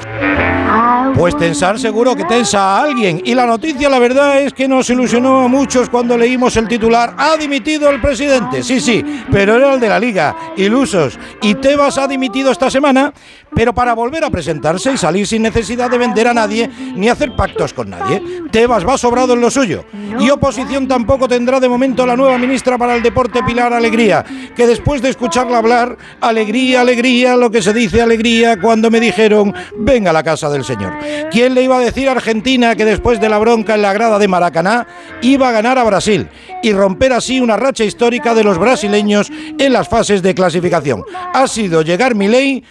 Pues 1.16 1.36
tensar 1.36 1.78
seguro 1.78 2.16
que 2.16 2.24
tensa 2.24 2.58
a 2.58 2.82
alguien. 2.82 3.22
Y 3.24 3.34
la 3.34 3.46
noticia, 3.46 3.88
la 3.88 3.98
verdad, 4.00 4.40
es 4.40 4.52
que 4.52 4.66
nos 4.66 4.90
ilusionó 4.90 5.44
a 5.44 5.48
muchos 5.48 5.88
cuando 5.88 6.16
leímos 6.16 6.56
el 6.56 6.66
titular. 6.66 7.14
Ha 7.16 7.36
dimitido 7.36 7.90
el 7.90 8.00
presidente. 8.00 8.62
Sí, 8.62 8.80
sí, 8.80 9.04
pero 9.30 9.54
era 9.54 9.74
el 9.74 9.80
de 9.80 9.88
la 9.88 10.00
liga. 10.00 10.34
Ilusos. 10.56 11.18
Y 11.42 11.54
Tebas 11.54 11.98
ha 11.98 12.08
dimitido 12.08 12.50
esta 12.50 12.70
semana, 12.70 13.12
pero 13.54 13.72
para 13.72 13.94
volver 13.94 14.24
a 14.24 14.30
presentarse 14.30 14.92
y 14.92 14.96
salir 14.96 15.26
sin 15.26 15.42
necesidad 15.42 15.90
de 15.90 15.98
vender 15.98 16.28
a 16.28 16.34
nadie 16.34 16.70
ni 16.94 17.08
hacer 17.08 17.34
pactos 17.36 17.72
con 17.72 17.90
nadie. 17.90 18.22
Tebas 18.50 18.86
va 18.86 18.98
sobrado 18.98 19.34
en 19.34 19.40
lo 19.40 19.50
suyo. 19.50 19.84
Y 20.18 20.30
oposición 20.30 20.86
tampoco 20.86 21.28
tendrá 21.28 21.60
de 21.60 21.68
momento 21.68 22.06
la 22.06 22.16
nueva 22.16 22.38
ministra 22.38 22.78
para 22.78 22.94
el 22.94 23.02
deporte 23.02 23.42
Pilar 23.42 23.72
Alegría, 23.72 24.24
que 24.54 24.66
después 24.66 25.02
de 25.02 25.10
escucharla 25.10 25.58
hablar, 25.58 25.96
alegría, 26.20 26.82
alegría, 26.82 27.36
lo 27.36 27.50
que 27.50 27.62
se 27.62 27.72
dice 27.72 28.00
alegría 28.00 28.60
cuando 28.60 28.90
me 28.90 29.00
dijeron, 29.00 29.52
venga 29.76 30.10
a 30.10 30.12
la 30.12 30.22
casa 30.22 30.48
del 30.50 30.64
señor. 30.64 30.92
¿Quién 31.30 31.54
le 31.54 31.62
iba 31.62 31.76
a 31.76 31.80
decir 31.80 32.08
a 32.08 32.12
Argentina 32.12 32.76
que 32.76 32.84
después 32.84 33.20
de 33.20 33.28
la 33.28 33.38
bronca 33.38 33.74
en 33.74 33.82
la 33.82 33.92
grada 33.92 34.18
de 34.18 34.28
Maracaná 34.28 34.86
iba 35.22 35.48
a 35.48 35.52
ganar 35.52 35.78
a 35.78 35.84
Brasil 35.84 36.28
y 36.62 36.72
romper 36.72 37.12
así 37.12 37.40
una 37.40 37.56
racha 37.56 37.84
histórica 37.84 38.34
de 38.34 38.44
los 38.44 38.58
brasileños 38.58 39.30
en 39.58 39.72
las 39.72 39.88
fases 39.88 40.22
de 40.22 40.34
clasificación? 40.34 41.04
Ha 41.32 41.46
sido 41.48 41.82
llegar 41.82 42.14
mi 42.14 42.28
ley, 42.28 42.64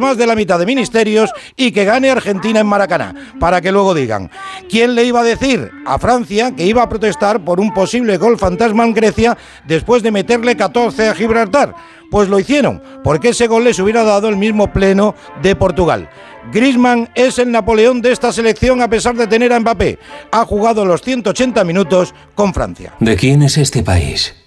más 0.00 0.16
de 0.16 0.26
la 0.26 0.34
mitad 0.34 0.58
de 0.58 0.66
ministerios 0.66 1.32
y 1.56 1.72
que 1.72 1.84
gane 1.84 2.10
Argentina 2.10 2.60
en 2.60 2.66
Maracaná, 2.66 3.14
para 3.40 3.60
que 3.60 3.72
luego 3.72 3.94
digan, 3.94 4.30
¿quién 4.68 4.94
le 4.94 5.04
iba 5.04 5.20
a 5.20 5.24
decir 5.24 5.70
a 5.86 5.98
Francia 5.98 6.54
que 6.54 6.66
iba 6.66 6.82
a 6.82 6.88
protestar 6.88 7.44
por 7.44 7.60
un 7.60 7.72
posible 7.72 8.16
gol 8.16 8.38
fantasma 8.38 8.84
en 8.84 8.94
Grecia 8.94 9.36
después 9.66 10.02
de 10.02 10.10
meterle 10.10 10.56
14 10.56 11.08
a 11.08 11.14
Gibraltar? 11.14 11.74
Pues 12.10 12.28
lo 12.28 12.38
hicieron, 12.38 12.82
porque 13.02 13.30
ese 13.30 13.46
gol 13.46 13.64
les 13.64 13.78
hubiera 13.78 14.04
dado 14.04 14.28
el 14.28 14.36
mismo 14.36 14.72
pleno 14.72 15.14
de 15.42 15.56
Portugal. 15.56 16.08
Griezmann 16.52 17.08
es 17.14 17.38
el 17.38 17.50
Napoleón 17.50 18.02
de 18.02 18.12
esta 18.12 18.32
selección 18.32 18.82
a 18.82 18.88
pesar 18.88 19.16
de 19.16 19.26
tener 19.26 19.52
a 19.52 19.60
Mbappé. 19.60 19.98
Ha 20.30 20.44
jugado 20.44 20.84
los 20.84 21.02
180 21.02 21.64
minutos 21.64 22.14
con 22.34 22.52
Francia. 22.52 22.92
¿De 23.00 23.16
quién 23.16 23.42
es 23.42 23.56
este 23.56 23.82
país? 23.82 24.43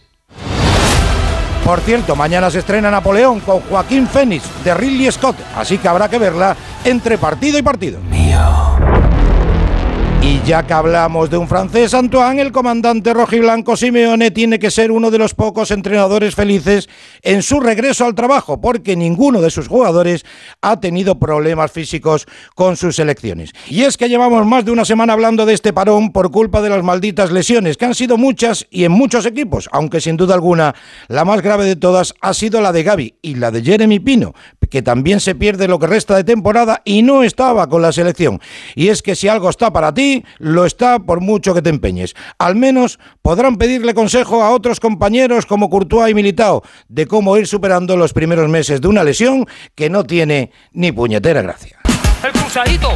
Por 1.68 1.82
cierto, 1.82 2.16
mañana 2.16 2.50
se 2.50 2.60
estrena 2.60 2.90
Napoleón 2.90 3.42
con 3.42 3.60
Joaquín 3.60 4.08
Fénix 4.08 4.46
de 4.64 4.74
Ridley 4.74 5.12
Scott, 5.12 5.36
así 5.54 5.78
que 5.78 5.90
habrá 5.90 6.08
que 6.08 6.18
verla 6.18 6.56
entre 6.86 7.18
partido 7.18 7.58
y 7.58 7.62
partido. 7.62 8.00
Y 10.22 10.42
ya 10.46 10.66
que 10.66 10.74
hablamos 10.74 11.30
de 11.30 11.38
un 11.38 11.48
francés, 11.48 11.94
Antoine, 11.94 12.42
el 12.42 12.52
comandante 12.52 13.14
rojiblanco 13.14 13.78
Simeone 13.78 14.32
tiene 14.32 14.60
que 14.60 14.72
ser 14.72 14.92
uno 14.92 15.12
de 15.12 15.18
los 15.18 15.34
pocos 15.34 15.72
entrenadores 15.72 16.36
felices 16.36 16.90
en 17.22 17.42
su 17.44 17.60
regreso 17.60 18.06
al 18.06 18.16
trabajo, 18.16 18.60
porque 18.60 18.96
ninguno 18.96 19.42
de 19.42 19.52
sus 19.52 19.68
jugadores 19.68 20.26
ha 20.62 20.80
tenido 20.80 21.20
problemas 21.20 21.72
físicos 21.72 22.26
con 22.56 22.76
sus 22.76 22.96
selecciones. 22.98 23.52
Y 23.68 23.84
es 23.84 23.96
que 23.96 24.10
llevamos 24.10 24.46
más 24.46 24.66
de 24.66 24.72
una 24.72 24.86
semana 24.86 25.14
hablando 25.14 25.46
de 25.46 25.54
este 25.54 25.72
parón 25.72 26.12
por 26.12 26.32
culpa 26.32 26.62
de 26.62 26.70
las 26.70 26.84
malditas 26.84 27.32
lesiones, 27.32 27.78
que 27.78 27.86
han 27.86 27.96
sido 27.96 28.18
muchas 28.18 28.66
y 28.70 28.84
en 28.84 28.92
muchos 28.92 29.26
equipos, 29.26 29.70
aunque 29.72 30.02
sin 30.02 30.18
duda 30.18 30.34
alguna 30.34 30.76
la 31.08 31.24
más 31.26 31.42
grave 31.42 31.66
de 31.66 31.76
todas 31.76 32.14
ha 32.22 32.34
sido 32.34 32.60
la 32.60 32.74
de 32.74 32.84
Gaby 32.84 33.16
y 33.22 33.36
la 33.36 33.52
de 33.52 33.64
Jeremy 33.64 34.00
Pino, 34.00 34.34
que 34.70 34.82
también 34.82 35.20
se 35.20 35.36
pierde 35.36 35.68
lo 35.68 35.80
que 35.80 35.88
resta 35.88 36.16
de 36.16 36.24
temporada 36.24 36.82
y 36.84 37.02
no 37.02 37.24
estaba 37.24 37.68
con 37.70 37.82
la 37.82 37.92
selección. 37.92 38.42
Y 38.76 38.90
es 38.90 39.02
que 39.02 39.16
si 39.16 39.28
algo 39.28 39.50
está 39.50 39.72
para 39.72 39.94
ti, 39.94 40.07
lo 40.40 40.66
está 40.66 41.00
por 41.00 41.22
mucho 41.22 41.54
que 41.54 41.62
te 41.62 41.70
empeñes. 41.70 42.16
Al 42.38 42.56
menos 42.56 43.00
podrán 43.22 43.58
pedirle 43.58 43.94
consejo 43.94 44.44
a 44.44 44.52
otros 44.52 44.80
compañeros 44.80 45.46
como 45.46 45.70
Courtois 45.70 46.12
y 46.12 46.14
Militao 46.14 46.64
de 46.88 47.08
cómo 47.08 47.38
ir 47.38 47.48
superando 47.48 47.98
los 47.98 48.14
primeros 48.14 48.50
meses 48.50 48.82
de 48.82 48.88
una 48.88 49.04
lesión 49.04 49.46
que 49.76 49.90
no 49.90 50.04
tiene 50.04 50.52
ni 50.72 50.92
puñetera 50.92 51.42
gracia. 51.42 51.80
El 52.24 52.32
cruzadito 52.32 52.90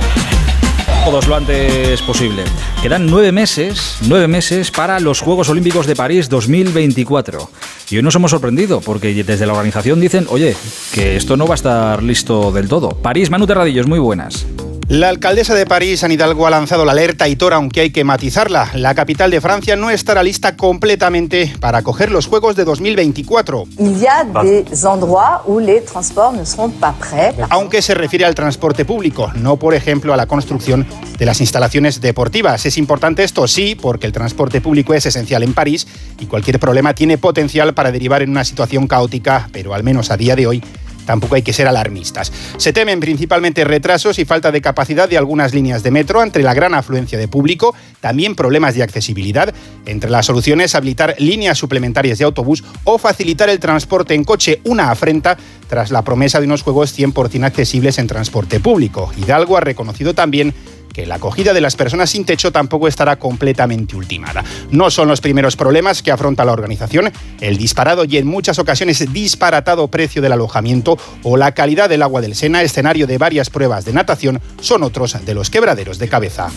todos 1.06 1.28
lo 1.28 1.36
antes 1.36 2.02
posible. 2.04 2.44
Quedan 2.82 3.08
nueve 3.08 3.32
meses, 3.32 3.98
nueve 4.08 4.28
meses 4.28 4.70
para 4.70 5.00
los 5.00 5.20
Juegos 5.20 5.50
Olímpicos 5.50 5.88
de 5.88 5.96
París 5.96 6.30
2024. 6.30 7.50
Y 7.90 7.98
hoy 7.98 8.04
nos 8.04 8.16
hemos 8.16 8.32
sorprendido 8.32 8.82
porque 8.82 9.24
desde 9.24 9.46
la 9.46 9.54
organización 9.54 10.00
dicen, 10.00 10.28
oye, 10.30 10.56
que 10.94 11.16
esto 11.16 11.38
no 11.38 11.48
va 11.48 11.56
a 11.56 11.56
estar 11.56 12.04
listo 12.04 12.52
del 12.52 12.68
todo. 12.68 12.90
París, 12.90 13.32
Manu 13.32 13.48
Terradillos, 13.48 13.88
muy 13.88 14.00
buenas. 14.00 14.46
La 14.92 15.08
alcaldesa 15.08 15.56
de 15.56 15.66
París, 15.66 16.04
Anne 16.04 16.16
Hidalgo, 16.16 16.46
ha 16.46 16.50
lanzado 16.50 16.84
la 16.84 16.92
alerta 16.92 17.30
y 17.30 17.38
Tora, 17.38 17.56
aunque 17.56 17.80
hay 17.80 17.92
que 17.92 18.04
matizarla. 18.04 18.72
La 18.74 18.94
capital 18.94 19.32
de 19.32 19.40
Francia 19.40 19.78
no 19.78 19.90
estará 19.90 20.22
lista 20.22 20.58
completamente 20.58 21.54
para 21.62 21.78
acoger 21.78 22.12
los 22.12 22.28
Juegos 22.28 22.58
de 22.58 22.66
2024. 22.66 23.68
Il 23.80 23.98
y 23.98 24.06
a 24.06 24.26
des 24.44 24.84
endroits 24.84 25.44
où 25.46 25.60
les 25.60 25.82
transports 25.86 26.34
ne 26.34 26.44
seront 26.44 26.74
pas 26.78 26.94
prêts. 27.00 27.34
Aunque 27.52 27.82
se 27.82 27.94
refiere 27.94 28.26
al 28.26 28.36
transporte 28.36 28.84
público, 28.84 29.32
no 29.36 29.56
por 29.56 29.76
ejemplo 29.76 30.14
a 30.14 30.18
la 30.18 30.26
construcción 30.26 30.86
de 31.18 31.26
las 31.26 31.40
instalaciones 31.40 32.02
deportivas. 32.02 32.66
Es 32.66 32.78
importante 32.78 33.24
esto, 33.24 33.48
sí, 33.48 33.76
porque 33.76 34.08
el 34.08 34.12
transporte 34.12 34.60
público 34.60 34.94
es 34.94 35.06
esencial 35.06 35.44
en 35.44 35.54
París 35.54 35.88
y 36.20 36.26
cualquier 36.26 36.60
problema 36.60 36.94
tiene 36.94 37.18
potencial 37.18 37.74
para 37.74 37.94
derivar 37.94 38.24
en 38.24 38.32
una 38.32 38.44
situación 38.44 38.88
caótica, 38.88 39.48
pero 39.54 39.74
al 39.74 39.84
menos 39.84 40.12
a 40.12 40.18
día 40.18 40.36
de 40.36 40.48
hoy 40.48 40.62
tampoco 41.06 41.36
hay 41.36 41.42
que 41.42 41.54
ser 41.54 41.68
alarmistas. 41.68 42.32
Se 42.58 42.74
temen 42.74 43.00
principalmente 43.00 43.64
retrasos 43.64 44.20
y 44.20 44.26
falta 44.26 44.52
de 44.52 44.62
capacidad 44.62 45.10
de 45.10 45.18
algunas 45.18 45.54
líneas 45.54 45.84
de 45.84 45.92
metro 45.92 46.22
ante 46.22 46.42
la 46.42 46.54
gran 46.54 46.74
afluencia 46.74 47.18
de 47.18 47.28
público, 47.28 47.76
también 48.00 48.36
problemas 48.36 48.76
de 48.76 48.84
accesibilidad. 48.84 49.54
Entre 49.86 50.10
las 50.10 50.26
soluciones, 50.26 50.76
habilitar 50.76 51.16
líneas 51.20 51.58
suplementarias 51.58 52.18
de 52.20 52.26
autobús 52.26 52.64
o 52.84 52.98
facilitar 52.98 53.50
el 53.50 53.60
transporte 53.60 54.14
en 54.14 54.24
coche, 54.24 54.62
una 54.64 54.92
afrenta 54.92 55.38
tras 55.68 55.92
la 55.92 56.02
promesa 56.02 56.40
de 56.40 56.48
unos 56.48 56.64
juegos 56.64 56.98
100% 56.98 57.46
accesibles 57.46 57.98
en 57.98 58.08
transporte 58.08 58.60
público. 58.60 59.12
Hidalgo 59.18 59.58
ha 59.58 59.62
reconocido 59.62 60.14
también 60.14 60.54
que 60.94 61.06
la 61.06 61.16
acogida 61.16 61.54
de 61.54 61.62
las 61.62 61.76
personas 61.76 62.10
sin 62.10 62.26
techo 62.26 62.52
tampoco 62.52 62.88
estará 62.88 63.18
completamente 63.18 63.96
ultimada. 63.96 64.44
No 64.70 64.90
son 64.90 65.08
los 65.08 65.22
primeros 65.22 65.56
problemas 65.56 66.02
que 66.02 66.12
afronta 66.12 66.46
la 66.46 66.52
organización. 66.52 67.12
El 67.40 67.58
disparado 67.58 68.06
y 68.06 68.18
en 68.18 68.28
muchas 68.28 68.60
ocasiones 68.60 69.12
disparatado 69.12 69.88
precio 69.88 70.22
del 70.22 70.34
alojamiento 70.34 70.98
o 71.24 71.38
la 71.38 71.54
calidad 71.54 71.90
del 71.90 72.02
agua 72.02 72.22
del 72.22 72.36
Sena, 72.36 72.62
escenario 72.62 73.08
de 73.08 73.18
varias 73.18 73.50
pruebas 73.50 73.86
de 73.86 73.94
natación, 73.94 74.42
son 74.60 74.84
otros 74.84 75.18
de 75.26 75.34
los 75.34 75.50
quebraderos 75.50 76.00
de 76.00 76.10
cabeza. 76.10 76.50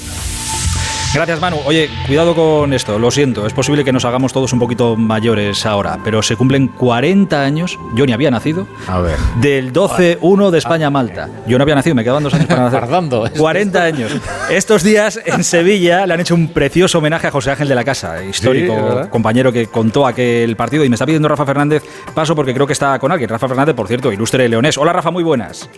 Gracias, 1.15 1.41
Manu. 1.41 1.59
Oye, 1.65 1.89
cuidado 2.09 2.35
con 2.35 2.73
esto, 2.73 2.99
lo 2.99 3.09
siento. 3.13 3.47
Es 3.47 3.53
posible 3.53 3.85
que 3.85 3.93
nos 3.93 4.05
hagamos 4.05 4.33
todos 4.33 4.53
un 4.53 4.59
poquito 4.59 4.97
mayores 4.97 5.65
ahora, 5.65 6.01
pero 6.03 6.23
se 6.23 6.35
cumplen 6.35 6.67
40 6.67 7.41
años. 7.41 7.79
Yo 7.95 8.05
ni 8.05 8.13
había 8.13 8.33
nacido. 8.33 8.67
A 8.89 8.99
ver. 8.99 9.17
Del 9.41 9.73
12-1 9.73 10.51
de 10.51 10.59
España-Malta. 10.59 11.29
Yo 11.47 11.57
no 11.57 11.63
había 11.63 11.77
nacido, 11.77 11.95
me 11.95 12.03
quedaban 12.03 12.25
dos 12.25 12.35
años 12.35 12.47
para 12.47 12.63
nacer. 12.63 12.81
Tardando. 12.85 13.31
40 13.39 13.83
años. 13.83 14.13
Estos 14.51 14.83
días 14.83 15.21
en 15.25 15.45
Sevilla 15.45 16.05
le 16.05 16.15
han 16.15 16.21
hecho 16.21 16.35
un 16.35 16.49
precioso 16.49 16.99
homenaje 16.99 17.29
a 17.29 17.31
José 17.31 17.53
Ángel 17.53 17.69
de 17.69 17.77
la 17.77 17.85
Casa, 17.85 18.23
histórico 18.25 19.09
compañero 19.09 19.53
que 19.53 19.69
contó 19.69 20.09
aquel 20.09 20.57
partido. 20.57 20.85
Y 20.85 20.89
me 20.89 20.97
está 20.97 21.07
pidiendo 21.07 21.29
Rafa 21.29 21.47
Fernández 21.47 21.85
paso 22.13 22.35
porque 22.35 22.53
creo 22.53 22.67
que 22.67 22.73
está 22.73 22.99
con 22.99 23.13
alguien. 23.13 23.31
Rafa 23.31 23.47
Fernández, 23.47 23.77
por 23.77 23.87
cierto, 23.87 24.13
ilustre 24.13 24.49
leonés. 24.49 24.77
Hola, 24.79 24.93
Rafa, 24.93 25.13
muy 25.13 25.23
buenas. 25.23 25.71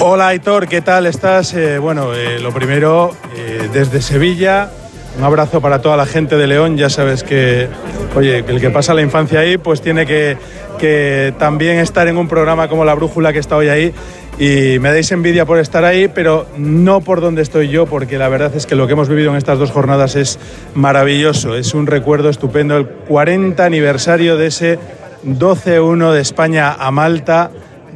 Hola 0.00 0.28
Aitor, 0.28 0.68
¿qué 0.68 0.80
tal 0.80 1.06
estás? 1.06 1.54
Eh, 1.54 1.78
bueno, 1.78 2.14
eh, 2.14 2.38
lo 2.38 2.52
primero, 2.52 3.16
eh, 3.34 3.68
desde 3.72 4.00
Sevilla, 4.00 4.70
un 5.18 5.24
abrazo 5.24 5.60
para 5.60 5.80
toda 5.80 5.96
la 5.96 6.06
gente 6.06 6.36
de 6.36 6.46
León. 6.46 6.76
Ya 6.76 6.90
sabes 6.90 7.22
que, 7.22 7.68
oye, 8.14 8.44
el 8.46 8.60
que 8.60 8.70
pasa 8.70 8.92
la 8.94 9.02
infancia 9.02 9.40
ahí, 9.40 9.56
pues 9.56 9.80
tiene 9.80 10.06
que, 10.06 10.36
que 10.78 11.32
también 11.38 11.78
estar 11.78 12.06
en 12.08 12.18
un 12.18 12.28
programa 12.28 12.68
como 12.68 12.84
La 12.84 12.94
Brújula 12.94 13.32
que 13.32 13.38
está 13.38 13.56
hoy 13.56 13.68
ahí. 13.68 13.94
Y 14.38 14.78
me 14.80 14.90
dais 14.90 15.10
envidia 15.12 15.46
por 15.46 15.58
estar 15.58 15.84
ahí, 15.84 16.08
pero 16.08 16.46
no 16.58 17.00
por 17.00 17.22
donde 17.22 17.40
estoy 17.40 17.68
yo, 17.68 17.86
porque 17.86 18.18
la 18.18 18.28
verdad 18.28 18.54
es 18.54 18.66
que 18.66 18.74
lo 18.74 18.86
que 18.86 18.92
hemos 18.92 19.08
vivido 19.08 19.30
en 19.30 19.36
estas 19.36 19.58
dos 19.58 19.70
jornadas 19.70 20.14
es 20.14 20.38
maravilloso. 20.74 21.56
Es 21.56 21.72
un 21.72 21.86
recuerdo 21.86 22.28
estupendo. 22.28 22.76
El 22.76 22.86
40 22.86 23.64
aniversario 23.64 24.36
de 24.36 24.48
ese 24.48 24.78
12-1 25.24 26.12
de 26.12 26.20
España 26.20 26.72
a 26.78 26.90
Malta 26.90 27.50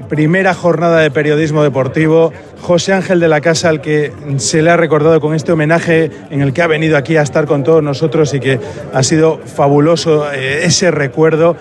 primera 0.08 0.54
jornada 0.54 1.00
de 1.00 1.10
periodismo 1.10 1.62
deportivo. 1.62 2.32
José 2.60 2.92
Ángel 2.92 3.20
de 3.20 3.28
la 3.28 3.40
Casa, 3.40 3.68
al 3.68 3.80
que 3.80 4.12
se 4.36 4.62
le 4.62 4.70
ha 4.70 4.76
recordado 4.76 5.20
con 5.20 5.34
este 5.34 5.52
homenaje 5.52 6.10
en 6.30 6.40
el 6.40 6.52
que 6.52 6.62
ha 6.62 6.66
venido 6.66 6.96
aquí 6.96 7.16
a 7.16 7.22
estar 7.22 7.46
con 7.46 7.64
todos 7.64 7.82
nosotros 7.82 8.32
y 8.34 8.40
que 8.40 8.60
ha 8.92 9.02
sido 9.02 9.38
fabuloso 9.38 10.30
eh, 10.32 10.64
ese 10.64 10.90
recuerdo 10.90 11.56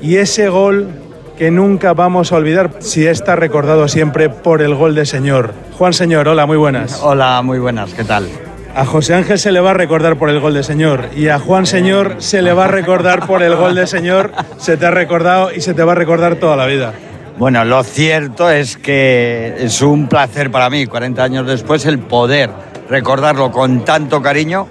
y 0.00 0.16
ese 0.16 0.48
gol 0.48 0.88
que 1.36 1.50
nunca 1.50 1.92
vamos 1.94 2.32
a 2.32 2.36
olvidar 2.36 2.70
si 2.78 3.06
está 3.06 3.34
recordado 3.36 3.88
siempre 3.88 4.28
por 4.28 4.62
el 4.62 4.74
gol 4.74 4.94
de 4.94 5.06
Señor. 5.06 5.52
Juan 5.76 5.92
Señor, 5.92 6.28
hola, 6.28 6.46
muy 6.46 6.56
buenas. 6.56 7.00
Hola, 7.02 7.42
muy 7.42 7.58
buenas, 7.58 7.92
¿qué 7.94 8.04
tal? 8.04 8.28
A 8.74 8.84
José 8.84 9.14
Ángel 9.14 9.38
se 9.38 9.52
le 9.52 9.60
va 9.60 9.70
a 9.70 9.74
recordar 9.74 10.16
por 10.16 10.30
el 10.30 10.40
gol 10.40 10.54
de 10.54 10.64
señor 10.64 11.04
y 11.14 11.28
a 11.28 11.38
Juan 11.38 11.64
Señor 11.64 12.16
se 12.18 12.42
le 12.42 12.52
va 12.52 12.64
a 12.64 12.68
recordar 12.68 13.24
por 13.24 13.40
el 13.40 13.54
gol 13.54 13.76
de 13.76 13.86
señor. 13.86 14.32
Se 14.58 14.76
te 14.76 14.84
ha 14.84 14.90
recordado 14.90 15.52
y 15.52 15.60
se 15.60 15.74
te 15.74 15.84
va 15.84 15.92
a 15.92 15.94
recordar 15.94 16.36
toda 16.36 16.56
la 16.56 16.66
vida. 16.66 16.92
Bueno, 17.36 17.64
lo 17.64 17.82
cierto 17.82 18.48
es 18.48 18.76
que 18.76 19.56
es 19.58 19.82
un 19.82 20.08
placer 20.08 20.52
para 20.52 20.70
mí, 20.70 20.86
40 20.86 21.22
años 21.22 21.46
después, 21.46 21.84
el 21.84 21.98
poder 21.98 22.48
recordarlo 22.88 23.50
con 23.50 23.84
tanto 23.84 24.22
cariño. 24.22 24.68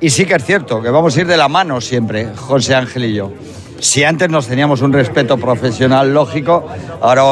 Y 0.00 0.10
sí 0.10 0.24
que 0.24 0.34
es 0.34 0.44
cierto 0.44 0.80
que 0.80 0.90
vamos 0.90 1.16
a 1.16 1.20
ir 1.20 1.26
de 1.26 1.36
la 1.36 1.48
mano 1.48 1.80
siempre, 1.80 2.28
José 2.36 2.76
Ángel 2.76 3.06
y 3.06 3.14
yo. 3.14 3.32
Si 3.80 4.04
antes 4.04 4.28
nos 4.28 4.46
teníamos 4.46 4.80
un 4.80 4.92
respeto 4.92 5.38
profesional 5.38 6.14
lógico, 6.14 6.68
ahora 7.00 7.24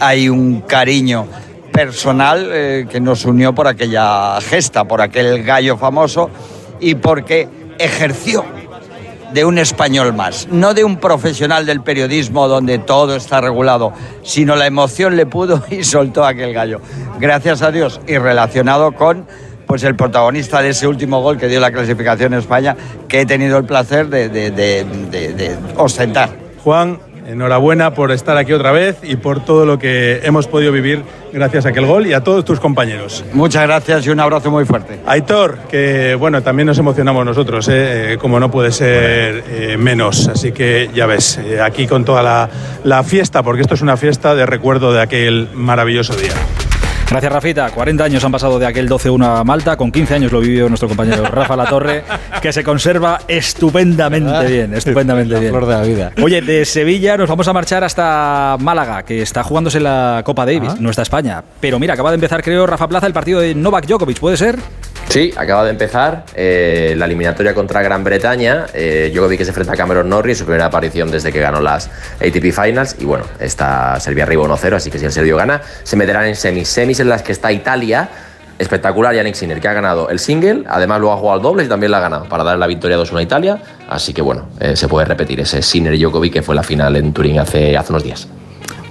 hay 0.00 0.30
un 0.30 0.62
cariño 0.62 1.26
personal 1.70 2.48
eh, 2.50 2.86
que 2.88 3.00
nos 3.00 3.26
unió 3.26 3.54
por 3.54 3.68
aquella 3.68 4.40
gesta, 4.40 4.84
por 4.84 5.02
aquel 5.02 5.42
gallo 5.42 5.76
famoso 5.76 6.30
y 6.80 6.94
porque 6.94 7.46
ejerció 7.78 8.53
de 9.34 9.44
un 9.44 9.58
español 9.58 10.14
más, 10.14 10.46
no 10.50 10.74
de 10.74 10.84
un 10.84 10.96
profesional 10.96 11.66
del 11.66 11.82
periodismo 11.82 12.46
donde 12.46 12.78
todo 12.78 13.16
está 13.16 13.40
regulado, 13.40 13.92
sino 14.22 14.54
la 14.54 14.66
emoción 14.66 15.16
le 15.16 15.26
pudo 15.26 15.62
y 15.70 15.82
soltó 15.82 16.24
aquel 16.24 16.54
gallo. 16.54 16.80
Gracias 17.18 17.60
a 17.62 17.72
Dios 17.72 18.00
y 18.06 18.16
relacionado 18.16 18.92
con 18.92 19.26
pues 19.66 19.82
el 19.82 19.96
protagonista 19.96 20.62
de 20.62 20.68
ese 20.68 20.86
último 20.86 21.20
gol 21.20 21.36
que 21.36 21.48
dio 21.48 21.58
la 21.58 21.72
clasificación 21.72 22.32
en 22.34 22.38
España, 22.38 22.76
que 23.08 23.22
he 23.22 23.26
tenido 23.26 23.58
el 23.58 23.64
placer 23.64 24.08
de, 24.08 24.28
de 24.28 25.56
ostentar. 25.76 26.28
Juan, 26.62 27.00
enhorabuena 27.26 27.94
por 27.94 28.12
estar 28.12 28.36
aquí 28.36 28.52
otra 28.52 28.72
vez 28.72 28.98
y 29.02 29.16
por 29.16 29.44
todo 29.44 29.66
lo 29.66 29.78
que 29.78 30.20
hemos 30.24 30.46
podido 30.46 30.72
vivir 30.72 31.02
gracias 31.32 31.66
a 31.66 31.70
aquel 31.70 31.86
gol 31.86 32.06
y 32.06 32.12
a 32.12 32.22
todos 32.22 32.44
tus 32.44 32.60
compañeros. 32.60 33.24
Muchas 33.32 33.62
gracias 33.64 34.06
y 34.06 34.10
un 34.10 34.20
abrazo 34.20 34.50
muy 34.50 34.64
fuerte. 34.64 35.00
Aitor, 35.06 35.58
que 35.68 36.14
bueno, 36.14 36.42
también 36.42 36.66
nos 36.66 36.78
emocionamos 36.78 37.24
nosotros, 37.24 37.68
¿eh? 37.68 38.12
Eh, 38.14 38.18
como 38.18 38.38
no 38.38 38.50
puede 38.50 38.72
ser 38.72 39.44
eh, 39.48 39.76
menos. 39.78 40.28
Así 40.28 40.52
que 40.52 40.90
ya 40.94 41.06
ves, 41.06 41.40
aquí 41.62 41.86
con 41.86 42.04
toda 42.04 42.22
la, 42.22 42.48
la 42.84 43.02
fiesta, 43.02 43.42
porque 43.42 43.62
esto 43.62 43.74
es 43.74 43.82
una 43.82 43.96
fiesta 43.96 44.34
de 44.34 44.46
recuerdo 44.46 44.92
de 44.92 45.02
aquel 45.02 45.48
maravilloso 45.54 46.14
día. 46.14 46.32
Gracias, 47.08 47.32
Rafita. 47.32 47.70
40 47.70 48.02
años 48.04 48.24
han 48.24 48.32
pasado 48.32 48.58
de 48.58 48.66
aquel 48.66 48.88
12-1 48.88 49.24
a 49.40 49.44
Malta. 49.44 49.76
Con 49.76 49.92
15 49.92 50.14
años 50.14 50.32
lo 50.32 50.40
vivió 50.40 50.68
nuestro 50.68 50.88
compañero 50.88 51.24
Rafa 51.30 51.54
Latorre, 51.54 52.02
que 52.42 52.52
se 52.52 52.64
conserva 52.64 53.20
estupendamente 53.28 54.46
bien. 54.46 54.74
Estupendamente 54.74 55.38
bien. 55.38 55.50
Flor 55.52 55.66
de 55.66 55.74
la 55.74 55.82
vida. 55.82 56.12
Oye, 56.22 56.40
de 56.40 56.64
Sevilla 56.64 57.16
nos 57.16 57.28
vamos 57.28 57.46
a 57.46 57.52
marchar 57.52 57.84
hasta 57.84 58.56
Málaga, 58.58 59.02
que 59.04 59.22
está 59.22 59.44
jugándose 59.44 59.78
la 59.80 60.22
Copa 60.24 60.44
Davis, 60.46 60.70
Ah. 60.72 60.76
no 60.80 60.90
está 60.90 61.02
España. 61.02 61.44
Pero 61.60 61.78
mira, 61.78 61.94
acaba 61.94 62.10
de 62.10 62.16
empezar, 62.16 62.42
creo, 62.42 62.66
Rafa 62.66 62.88
Plaza, 62.88 63.06
el 63.06 63.12
partido 63.12 63.40
de 63.40 63.54
Novak 63.54 63.86
Djokovic, 63.86 64.18
¿puede 64.18 64.36
ser? 64.36 64.56
Sí, 65.08 65.32
acaba 65.36 65.64
de 65.64 65.70
empezar 65.70 66.24
eh, 66.34 66.94
la 66.96 67.04
eliminatoria 67.04 67.54
contra 67.54 67.82
Gran 67.82 68.02
Bretaña. 68.02 68.66
Eh, 68.74 69.10
Djokovic 69.14 69.38
que 69.38 69.44
se 69.44 69.50
enfrenta 69.50 69.74
a 69.74 69.76
Cameron 69.76 70.08
Norrie, 70.08 70.34
su 70.34 70.44
primera 70.44 70.66
aparición 70.66 71.10
desde 71.10 71.32
que 71.32 71.40
ganó 71.40 71.60
las 71.60 71.88
ATP 72.20 72.52
Finals. 72.52 72.96
Y 72.98 73.04
bueno, 73.04 73.24
está 73.38 74.00
Serbia 74.00 74.24
arriba 74.24 74.42
1-0, 74.44 74.74
así 74.74 74.90
que 74.90 74.98
si 74.98 75.04
el 75.04 75.12
serbio 75.12 75.36
gana, 75.36 75.62
se 75.84 75.96
meterán 75.96 76.24
en 76.26 76.34
semis. 76.34 76.68
Semis 76.68 76.98
en 76.98 77.08
las 77.08 77.22
que 77.22 77.32
está 77.32 77.52
Italia. 77.52 78.08
Espectacular 78.58 79.14
Yannick 79.14 79.34
Sinner, 79.34 79.60
que 79.60 79.66
ha 79.66 79.72
ganado 79.72 80.10
el 80.10 80.20
single, 80.20 80.62
además 80.68 81.00
luego 81.00 81.14
ha 81.14 81.16
jugado 81.16 81.36
al 81.36 81.42
doble 81.42 81.64
y 81.64 81.68
también 81.68 81.90
la 81.90 81.98
ha 81.98 82.02
ganado 82.02 82.28
para 82.28 82.44
dar 82.44 82.56
la 82.56 82.68
victoria 82.68 82.96
2-1 82.96 83.18
a 83.18 83.22
Italia. 83.22 83.62
Así 83.88 84.12
que 84.12 84.22
bueno, 84.22 84.48
eh, 84.60 84.76
se 84.76 84.86
puede 84.86 85.06
repetir 85.06 85.40
ese 85.40 85.60
Sinner 85.60 85.98
Djokovic 85.98 86.34
que 86.34 86.42
fue 86.42 86.54
la 86.54 86.62
final 86.62 86.94
en 86.94 87.12
Turín 87.12 87.40
hace, 87.40 87.76
hace 87.76 87.92
unos 87.92 88.04
días. 88.04 88.28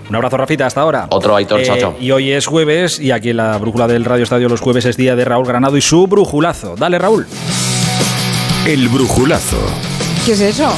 Un 0.09 0.15
abrazo, 0.15 0.37
Rafita, 0.37 0.65
hasta 0.65 0.81
ahora. 0.81 1.07
Otro 1.09 1.35
Aitor, 1.35 1.59
Eh, 1.61 1.63
chao, 1.65 1.77
chao. 1.77 1.95
Y 1.99 2.11
hoy 2.11 2.31
es 2.31 2.45
jueves, 2.45 2.99
y 2.99 3.11
aquí 3.11 3.29
en 3.31 3.37
la 3.37 3.57
brújula 3.57 3.87
del 3.87 4.05
Radio 4.05 4.23
Estadio 4.23 4.49
los 4.49 4.61
jueves 4.61 4.85
es 4.85 4.97
día 4.97 5.15
de 5.15 5.25
Raúl 5.25 5.45
Granado 5.47 5.77
y 5.77 5.81
su 5.81 6.05
brujulazo. 6.07 6.75
Dale, 6.77 6.99
Raúl. 6.99 7.25
El 8.65 8.87
brujulazo 8.89 9.57
¿Qué 10.25 10.33
es 10.33 10.41
eso? 10.41 10.69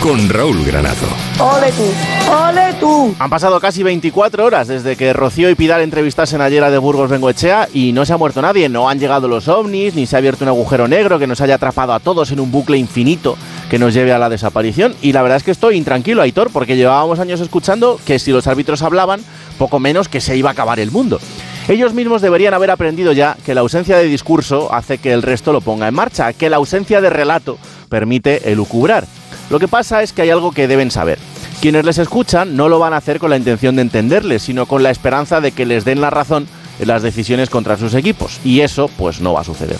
con 0.00 0.28
Raúl 0.28 0.62
Granado. 0.64 1.06
¡Ole 1.38 1.72
tú! 1.72 2.30
¡Ole 2.30 2.74
tú! 2.78 3.14
Han 3.18 3.30
pasado 3.30 3.58
casi 3.58 3.82
24 3.82 4.44
horas 4.44 4.68
desde 4.68 4.96
que 4.96 5.12
Rocío 5.14 5.48
y 5.48 5.54
Pidal 5.54 5.80
entrevistasen 5.80 6.40
ayer 6.42 6.62
a 6.62 6.70
de 6.70 6.76
Burgos 6.78 7.08
Bengoechea 7.10 7.68
y 7.72 7.92
no 7.92 8.04
se 8.04 8.12
ha 8.12 8.18
muerto 8.18 8.42
nadie. 8.42 8.68
No 8.68 8.88
han 8.90 8.98
llegado 8.98 9.28
los 9.28 9.48
ovnis, 9.48 9.94
ni 9.94 10.04
se 10.06 10.16
ha 10.16 10.18
abierto 10.18 10.44
un 10.44 10.48
agujero 10.48 10.88
negro 10.88 11.18
que 11.18 11.26
nos 11.26 11.40
haya 11.40 11.54
atrapado 11.54 11.94
a 11.94 12.00
todos 12.00 12.30
en 12.32 12.40
un 12.40 12.50
bucle 12.50 12.76
infinito 12.76 13.36
que 13.70 13.78
nos 13.78 13.94
lleve 13.94 14.12
a 14.12 14.18
la 14.18 14.28
desaparición. 14.28 14.94
Y 15.02 15.12
la 15.12 15.22
verdad 15.22 15.36
es 15.36 15.42
que 15.42 15.50
estoy 15.50 15.76
intranquilo, 15.76 16.22
Aitor, 16.22 16.50
porque 16.50 16.76
llevábamos 16.76 17.18
años 17.18 17.40
escuchando 17.40 17.98
que 18.04 18.18
si 18.18 18.32
los 18.32 18.46
árbitros 18.46 18.82
hablaban, 18.82 19.20
poco 19.58 19.78
menos 19.78 20.08
que 20.08 20.20
se 20.20 20.36
iba 20.36 20.50
a 20.50 20.52
acabar 20.52 20.80
el 20.80 20.90
mundo. 20.90 21.20
Ellos 21.66 21.94
mismos 21.94 22.20
deberían 22.20 22.52
haber 22.52 22.70
aprendido 22.70 23.12
ya 23.12 23.36
que 23.44 23.54
la 23.54 23.62
ausencia 23.62 23.96
de 23.96 24.04
discurso 24.04 24.72
hace 24.74 24.98
que 24.98 25.12
el 25.12 25.22
resto 25.22 25.52
lo 25.52 25.62
ponga 25.62 25.88
en 25.88 25.94
marcha, 25.94 26.32
que 26.34 26.50
la 26.50 26.56
ausencia 26.56 27.00
de 27.00 27.08
relato 27.08 27.58
permite 27.88 28.52
elucubrar. 28.52 29.06
Lo 29.48 29.58
que 29.58 29.68
pasa 29.68 30.02
es 30.02 30.12
que 30.12 30.22
hay 30.22 30.30
algo 30.30 30.52
que 30.52 30.68
deben 30.68 30.90
saber. 30.90 31.18
Quienes 31.62 31.86
les 31.86 31.96
escuchan 31.96 32.56
no 32.56 32.68
lo 32.68 32.78
van 32.78 32.92
a 32.92 32.98
hacer 32.98 33.18
con 33.18 33.30
la 33.30 33.38
intención 33.38 33.76
de 33.76 33.82
entenderles, 33.82 34.42
sino 34.42 34.66
con 34.66 34.82
la 34.82 34.90
esperanza 34.90 35.40
de 35.40 35.52
que 35.52 35.64
les 35.64 35.86
den 35.86 36.02
la 36.02 36.10
razón 36.10 36.46
en 36.78 36.88
las 36.88 37.02
decisiones 37.02 37.48
contra 37.48 37.78
sus 37.78 37.94
equipos. 37.94 38.40
Y 38.44 38.60
eso, 38.60 38.90
pues, 38.98 39.20
no 39.20 39.32
va 39.32 39.40
a 39.40 39.44
suceder. 39.44 39.78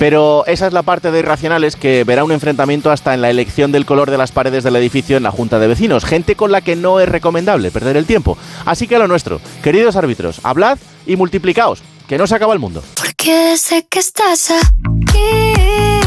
Pero 0.00 0.46
esa 0.46 0.66
es 0.66 0.72
la 0.72 0.82
parte 0.82 1.10
de 1.10 1.18
Irracionales 1.18 1.76
que 1.76 2.04
verá 2.04 2.24
un 2.24 2.32
enfrentamiento 2.32 2.90
hasta 2.90 3.12
en 3.12 3.20
la 3.20 3.28
elección 3.28 3.70
del 3.70 3.84
color 3.84 4.10
de 4.10 4.16
las 4.16 4.32
paredes 4.32 4.64
del 4.64 4.76
edificio 4.76 5.18
en 5.18 5.22
la 5.22 5.30
Junta 5.30 5.58
de 5.58 5.66
Vecinos. 5.66 6.06
Gente 6.06 6.36
con 6.36 6.50
la 6.50 6.62
que 6.62 6.74
no 6.74 7.00
es 7.00 7.08
recomendable 7.08 7.70
perder 7.70 7.98
el 7.98 8.06
tiempo. 8.06 8.38
Así 8.64 8.88
que 8.88 8.96
a 8.96 8.98
lo 8.98 9.08
nuestro, 9.08 9.42
queridos 9.62 9.96
árbitros, 9.96 10.40
hablad 10.42 10.78
y 11.04 11.16
multiplicaos, 11.16 11.82
que 12.08 12.16
no 12.16 12.26
se 12.26 12.34
acaba 12.34 12.54
el 12.54 12.60
mundo. 12.60 12.82
Porque 12.94 13.58
sé 13.58 13.86
que 13.90 13.98
estás 13.98 14.50
aquí. 14.50 15.59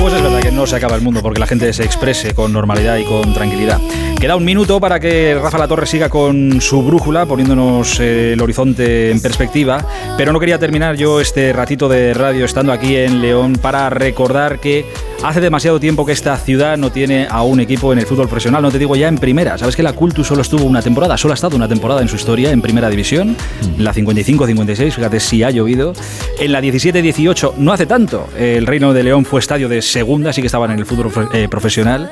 Pues 0.04 0.16
es 0.16 0.22
verdad 0.22 0.42
que 0.42 0.52
no 0.52 0.68
se 0.68 0.76
acaba 0.76 0.98
el 0.98 1.02
mundo 1.02 1.22
porque 1.22 1.40
la 1.40 1.48
gente 1.48 1.72
se 1.72 1.86
exprese 1.86 2.36
con 2.36 2.52
normalidad 2.52 2.98
y 2.98 3.06
con 3.06 3.34
tranquilidad. 3.34 3.80
Queda 4.20 4.36
un 4.36 4.44
minuto 4.44 4.82
para 4.82 5.00
que 5.00 5.40
Rafa 5.42 5.58
La 5.58 5.68
Torre 5.70 5.86
siga 5.86 6.10
con 6.10 6.60
su 6.60 6.84
brújula, 6.84 7.26
poniéndonos 7.26 8.02
eh, 8.02 8.34
el 8.34 8.42
horizonte 8.42 9.12
en 9.12 9.22
perspectiva. 9.22 9.86
Pero 10.18 10.34
no 10.34 10.42
quería 10.42 10.60
terminar 10.60 10.98
yo 10.98 11.22
este 11.22 11.54
ratito 11.54 11.88
de 11.88 12.14
radio 12.14 12.44
estando 12.44 12.74
aquí 12.74 12.98
en 12.98 13.22
León 13.22 13.58
para 13.62 13.90
recordar 13.90 14.60
que 14.60 14.86
hace 15.24 15.40
demasiado 15.40 15.80
tiempo 15.80 16.06
que 16.06 16.12
esta 16.12 16.36
ciudad 16.38 16.78
no 16.78 16.92
tiene 16.92 17.28
a 17.30 17.44
un 17.44 17.62
equipo 17.62 17.94
en 17.94 18.00
el 18.00 18.06
fútbol 18.06 18.28
profesional, 18.28 18.62
no 18.62 18.72
te 18.72 18.80
digo 18.80 18.96
ya 18.98 19.08
en 19.08 19.18
primera. 19.18 19.58
¿Sabes 19.58 19.76
que 19.76 19.84
la 19.84 19.94
Cultu 19.94 20.24
solo 20.24 20.42
estuvo 20.42 20.66
una 20.66 20.82
temporada? 20.82 21.18
Solo 21.18 21.34
ha 21.34 21.36
estado 21.36 21.56
una 21.56 21.68
temporada 21.70 22.02
en 22.02 22.10
su 22.10 22.18
historia 22.18 22.52
en 22.52 22.62
primera 22.62 22.90
división, 22.90 23.38
en 23.78 23.84
la 23.84 23.94
55-56, 23.94 24.92
fíjate 24.92 25.20
si 25.22 25.44
ha 25.44 25.50
llovido. 25.50 25.94
En 26.40 26.52
la 26.52 26.62
17-18, 26.62 27.54
no 27.58 27.72
hace 27.72 27.86
tanto, 27.86 28.28
el 28.38 28.68
Reino 28.68 28.94
de 28.94 29.04
León 29.04 29.24
fue 29.24 29.40
estadio 29.40 29.70
de 29.70 29.82
segunda, 29.94 30.34
sí 30.34 30.42
que 30.42 30.48
estaban 30.48 30.72
en 30.72 30.80
el 30.80 30.86
fútbol 30.86 31.30
eh, 31.34 31.48
profesional. 31.48 32.12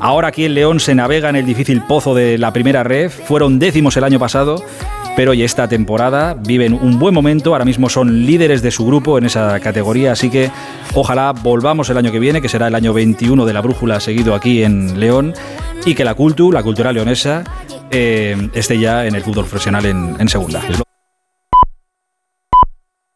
Ahora 0.00 0.28
aquí 0.28 0.44
en 0.44 0.54
León 0.54 0.80
se 0.80 0.94
navega 0.94 1.28
en 1.28 1.36
el 1.36 1.46
difícil 1.46 1.82
pozo 1.82 2.14
de 2.14 2.38
la 2.38 2.52
primera 2.52 2.82
ref, 2.82 3.14
fueron 3.26 3.58
décimos 3.58 3.96
el 3.96 4.04
año 4.04 4.18
pasado. 4.18 4.64
Pero 5.16 5.32
hoy 5.32 5.42
esta 5.42 5.66
temporada 5.66 6.34
viven 6.34 6.74
un 6.74 7.00
buen 7.00 7.12
momento, 7.12 7.52
ahora 7.52 7.64
mismo 7.64 7.88
son 7.88 8.24
líderes 8.24 8.62
de 8.62 8.70
su 8.70 8.86
grupo 8.86 9.18
en 9.18 9.24
esa 9.24 9.58
categoría, 9.58 10.12
así 10.12 10.30
que 10.30 10.48
ojalá 10.94 11.32
volvamos 11.32 11.90
el 11.90 11.98
año 11.98 12.12
que 12.12 12.20
viene, 12.20 12.40
que 12.40 12.48
será 12.48 12.68
el 12.68 12.74
año 12.76 12.92
21 12.92 13.44
de 13.44 13.52
la 13.52 13.60
brújula 13.60 13.98
seguido 13.98 14.32
aquí 14.32 14.62
en 14.62 15.00
León, 15.00 15.34
y 15.84 15.96
que 15.96 16.04
la 16.04 16.14
Cultu, 16.14 16.52
la 16.52 16.62
cultura 16.62 16.92
leonesa, 16.92 17.42
eh, 17.90 18.48
esté 18.54 18.78
ya 18.78 19.06
en 19.06 19.16
el 19.16 19.22
fútbol 19.22 19.44
profesional 19.46 19.86
en 19.86 20.28
segunda. 20.28 20.62